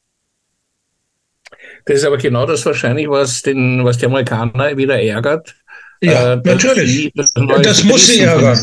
Das 1.87 1.99
ist 1.99 2.05
aber 2.05 2.18
genau 2.18 2.46
das 2.46 2.66
wahrscheinlich, 2.66 3.09
was, 3.09 3.42
den, 3.42 3.85
was 3.85 3.99
die 3.99 4.07
Amerikaner 4.07 4.77
wieder 4.77 5.01
ärgert. 5.01 5.55
Ja, 6.03 6.35
äh, 6.35 6.40
natürlich. 6.44 7.12
Das, 7.14 7.33
das 7.62 7.85
muss 7.85 8.07
sie 8.07 8.20
ärgern. 8.20 8.59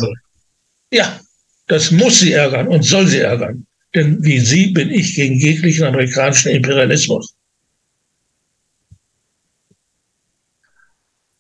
Ja, 0.92 1.20
das 1.68 1.92
muss 1.92 2.20
sie 2.20 2.34
ärgern 2.34 2.68
und 2.68 2.84
soll 2.84 3.08
sie 3.08 3.20
ärgern. 3.20 3.66
Denn 3.96 4.24
wie 4.24 4.40
sie 4.40 4.68
bin 4.68 4.90
ich 4.90 5.16
gegen 5.16 5.36
jeglichen 5.36 5.86
amerikanischen 5.86 6.52
Imperialismus. 6.52 7.36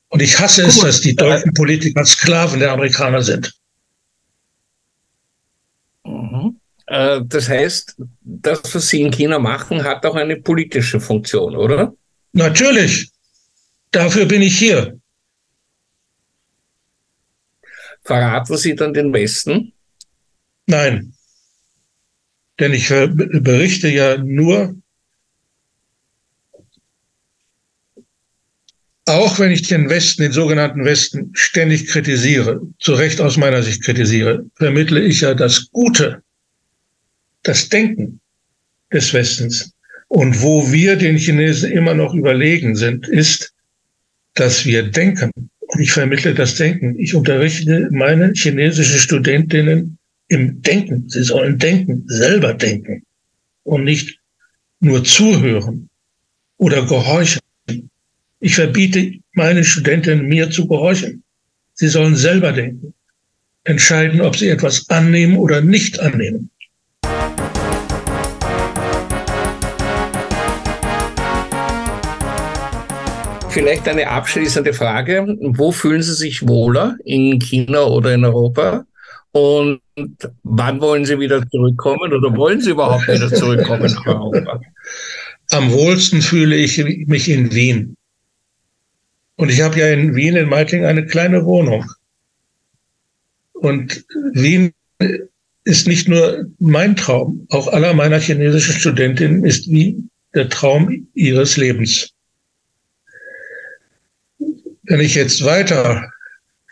Und 0.10 0.22
ich 0.22 0.39
hasse 0.39 0.63
es, 0.63 0.80
dass 0.80 1.02
die 1.02 1.15
deutschen 1.15 1.54
Politiker 1.54 2.06
Sklaven 2.06 2.60
der 2.60 2.72
Amerikaner 2.72 3.24
sind. 3.24 3.52
Mhm. 6.06 6.60
Äh, 6.83 6.83
das 6.93 7.49
heißt, 7.49 7.95
das, 8.21 8.75
was 8.75 8.88
Sie 8.88 9.01
in 9.01 9.12
China 9.12 9.39
machen, 9.39 9.84
hat 9.84 10.06
auch 10.06 10.15
eine 10.15 10.38
politische 10.38 10.99
Funktion, 10.99 11.56
oder? 11.56 11.95
Natürlich. 12.34 13.10
Dafür 13.91 14.25
bin 14.25 14.41
ich 14.41 14.58
hier. 14.58 14.99
Verraten 18.03 18.58
Sie 18.58 18.75
dann 18.75 18.93
den 18.93 19.13
Westen? 19.13 19.73
Nein. 20.67 21.13
Denn 22.60 22.73
ich 22.73 22.89
berichte 22.89 23.89
ja 23.89 24.17
nur 24.17 24.75
auch 29.06 29.38
wenn 29.39 29.51
ich 29.51 29.63
den 29.63 29.89
Westen, 29.89 30.23
den 30.23 30.32
sogenannten 30.32 30.86
Westen, 30.86 31.32
ständig 31.34 31.88
kritisiere, 31.88 32.62
zu 32.79 32.93
Recht 32.93 33.19
aus 33.19 33.38
meiner 33.38 33.62
Sicht 33.62 33.84
kritisiere, 33.84 34.45
vermittle 34.56 35.01
ich 35.01 35.21
ja 35.21 35.34
das 35.34 35.69
Gute, 35.71 36.23
das 37.43 37.69
Denken 37.69 38.19
des 38.91 39.13
Westens. 39.13 39.73
Und 40.08 40.41
wo 40.41 40.71
wir 40.71 40.95
den 40.95 41.17
Chinesen 41.17 41.71
immer 41.71 41.93
noch 41.93 42.13
überlegen 42.13 42.75
sind, 42.75 43.08
ist, 43.08 43.53
dass 44.36 44.65
wir 44.65 44.84
denken. 44.84 45.32
Und 45.60 45.82
ich 45.82 45.91
vermittle 45.91 46.34
das 46.34 46.56
Denken. 46.56 46.97
Ich 46.99 47.15
unterrichte 47.15 47.89
meine 47.91 48.32
chinesischen 48.34 48.99
Studentinnen 48.99 49.97
im 50.27 50.62
Denken. 50.62 51.10
Sie 51.10 51.23
sollen 51.23 51.58
denken, 51.58 52.03
selber 52.08 52.53
denken 52.53 53.03
und 53.63 53.84
nicht 53.84 54.19
nur 54.79 55.03
zuhören 55.03 55.89
oder 56.58 56.86
gehorchen. 56.86 57.41
Ich 58.39 58.56
verbiete 58.56 59.13
meinen 59.34 59.63
Studenten, 59.63 60.27
mir 60.27 60.49
zu 60.51 60.67
gehorchen. 60.67 61.23
Sie 61.73 61.88
sollen 61.88 62.15
selber 62.15 62.51
denken, 62.51 62.93
entscheiden, 63.63 64.21
ob 64.21 64.36
sie 64.36 64.49
etwas 64.49 64.89
annehmen 64.89 65.38
oder 65.38 65.62
nicht 65.62 65.99
annehmen. 65.99 66.49
Vielleicht 73.54 73.88
eine 73.88 74.10
abschließende 74.10 74.74
Frage. 74.74 75.38
Wo 75.39 75.72
fühlen 75.72 76.02
Sie 76.02 76.16
sich 76.16 76.48
wohler? 76.48 76.98
In 77.06 77.38
China 77.39 77.84
oder 77.84 78.12
in 78.16 78.26
Europa? 78.26 78.84
Und 79.32 79.80
wann 80.42 80.82
wollen 80.82 81.06
Sie 81.06 81.20
wieder 81.20 81.48
zurückkommen 81.50 82.12
oder 82.12 82.36
wollen 82.36 82.62
Sie 82.62 82.72
überhaupt 82.72 83.08
wieder 83.08 83.32
zurückkommen 83.32 83.94
nach 83.94 84.08
Europa? 84.08 84.60
Am 85.52 85.72
wohlsten 85.72 86.24
fühle 86.24 86.56
ich 86.56 86.84
mich 87.06 87.30
in 87.30 87.54
Wien. 87.54 87.96
Und 89.36 89.50
ich 89.50 89.62
habe 89.62 89.80
ja 89.80 89.88
in 89.89 90.16
Wien, 90.16 90.36
in 90.36 90.50
Meitling, 90.50 90.86
eine 90.86 91.06
kleine 91.06 91.46
Wohnung. 91.46 91.86
Und 93.54 94.04
Wien 94.34 94.74
ist 95.63 95.88
nicht 95.88 96.08
nur 96.08 96.46
mein 96.58 96.96
Traum, 96.96 97.46
auch 97.52 97.68
aller 97.68 97.94
meiner 97.94 98.20
chinesischen 98.20 98.74
Studentinnen 98.74 99.46
ist 99.46 99.70
Wien 99.70 100.10
der 100.34 100.50
Traum 100.50 101.08
ihres 101.13 101.58
Lebens. 101.58 102.12
Wenn 104.84 105.00
ich 105.00 105.15
jetzt 105.15 105.43
weiter 105.46 106.12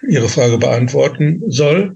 Ihre 0.07 0.27
Frage 0.27 0.57
beantworten 0.57 1.41
soll, 1.47 1.95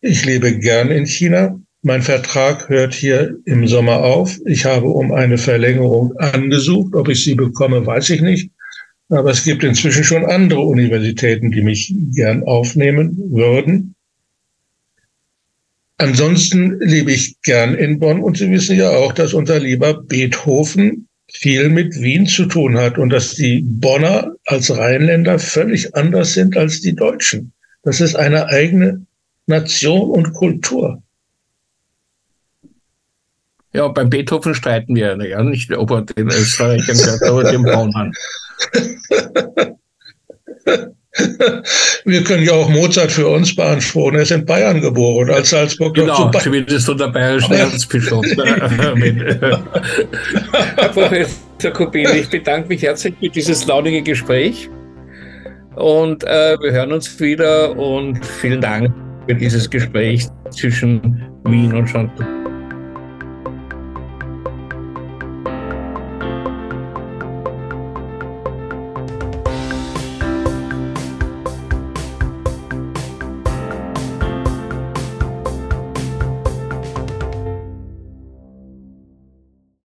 ich 0.00 0.24
lebe 0.24 0.58
gern 0.58 0.90
in 0.90 1.06
China. 1.06 1.60
Mein 1.82 2.02
Vertrag 2.02 2.68
hört 2.68 2.94
hier 2.94 3.36
im 3.44 3.66
Sommer 3.66 4.04
auf. 4.04 4.38
Ich 4.46 4.64
habe 4.64 4.88
um 4.88 5.12
eine 5.12 5.38
Verlängerung 5.38 6.16
angesucht. 6.18 6.94
Ob 6.94 7.08
ich 7.08 7.24
sie 7.24 7.34
bekomme, 7.34 7.84
weiß 7.84 8.10
ich 8.10 8.20
nicht. 8.20 8.50
Aber 9.08 9.30
es 9.30 9.44
gibt 9.44 9.64
inzwischen 9.64 10.04
schon 10.04 10.24
andere 10.24 10.60
Universitäten, 10.60 11.50
die 11.50 11.62
mich 11.62 11.92
gern 12.14 12.44
aufnehmen 12.44 13.16
würden. 13.32 13.94
Ansonsten 15.96 16.78
lebe 16.78 17.10
ich 17.10 17.40
gern 17.42 17.74
in 17.74 17.98
Bonn 17.98 18.20
und 18.20 18.36
Sie 18.38 18.50
wissen 18.50 18.76
ja 18.76 18.90
auch, 18.90 19.12
dass 19.12 19.34
unser 19.34 19.58
lieber 19.58 20.00
Beethoven 20.00 21.07
viel 21.30 21.68
mit 21.68 21.94
Wien 22.00 22.26
zu 22.26 22.46
tun 22.46 22.78
hat 22.78 22.98
und 22.98 23.10
dass 23.10 23.34
die 23.34 23.62
Bonner 23.62 24.34
als 24.46 24.76
Rheinländer 24.76 25.38
völlig 25.38 25.94
anders 25.94 26.34
sind 26.34 26.56
als 26.56 26.80
die 26.80 26.94
Deutschen. 26.94 27.52
Das 27.82 28.00
ist 28.00 28.16
eine 28.16 28.46
eigene 28.46 29.06
Nation 29.46 30.10
und 30.10 30.32
Kultur. 30.32 31.02
Ja, 33.72 33.88
beim 33.88 34.08
Beethoven 34.08 34.54
streiten 34.54 34.94
wir 34.94 35.16
ja 35.22 35.42
nicht, 35.42 35.70
ob 35.72 35.90
er 35.90 36.02
den 36.02 36.28
Österreichern 36.28 36.96
gehört 36.96 37.30
oder 37.30 37.50
den 37.50 37.62
Bauern. 37.62 38.12
Wir 42.04 42.24
können 42.24 42.42
ja 42.42 42.52
auch 42.52 42.68
Mozart 42.68 43.10
für 43.12 43.28
uns 43.28 43.54
beanspruchen. 43.54 44.16
Er 44.16 44.22
ist 44.22 44.30
in 44.30 44.44
Bayern 44.44 44.80
geboren, 44.80 45.30
als 45.30 45.50
Salzburg 45.50 45.94
genau, 45.94 46.30
zu 46.30 46.38
zumindest 46.38 46.88
unter 46.88 47.08
bayerischen 47.08 47.52
Erzbischof. 47.52 48.24
Herr 50.76 50.88
Professor 50.88 51.70
Kubin, 51.72 52.08
ich 52.14 52.28
bedanke 52.28 52.68
mich 52.68 52.82
herzlich 52.82 53.14
für 53.20 53.28
dieses 53.28 53.66
launige 53.66 54.02
Gespräch. 54.02 54.68
Und 55.76 56.24
äh, 56.24 56.56
wir 56.60 56.72
hören 56.72 56.92
uns 56.92 57.20
wieder 57.20 57.76
und 57.76 58.24
vielen 58.24 58.60
Dank 58.60 58.92
für 59.28 59.34
dieses 59.34 59.70
Gespräch 59.70 60.26
zwischen 60.50 61.22
Wien 61.44 61.72
und 61.74 61.86
Chantal. 61.86 62.37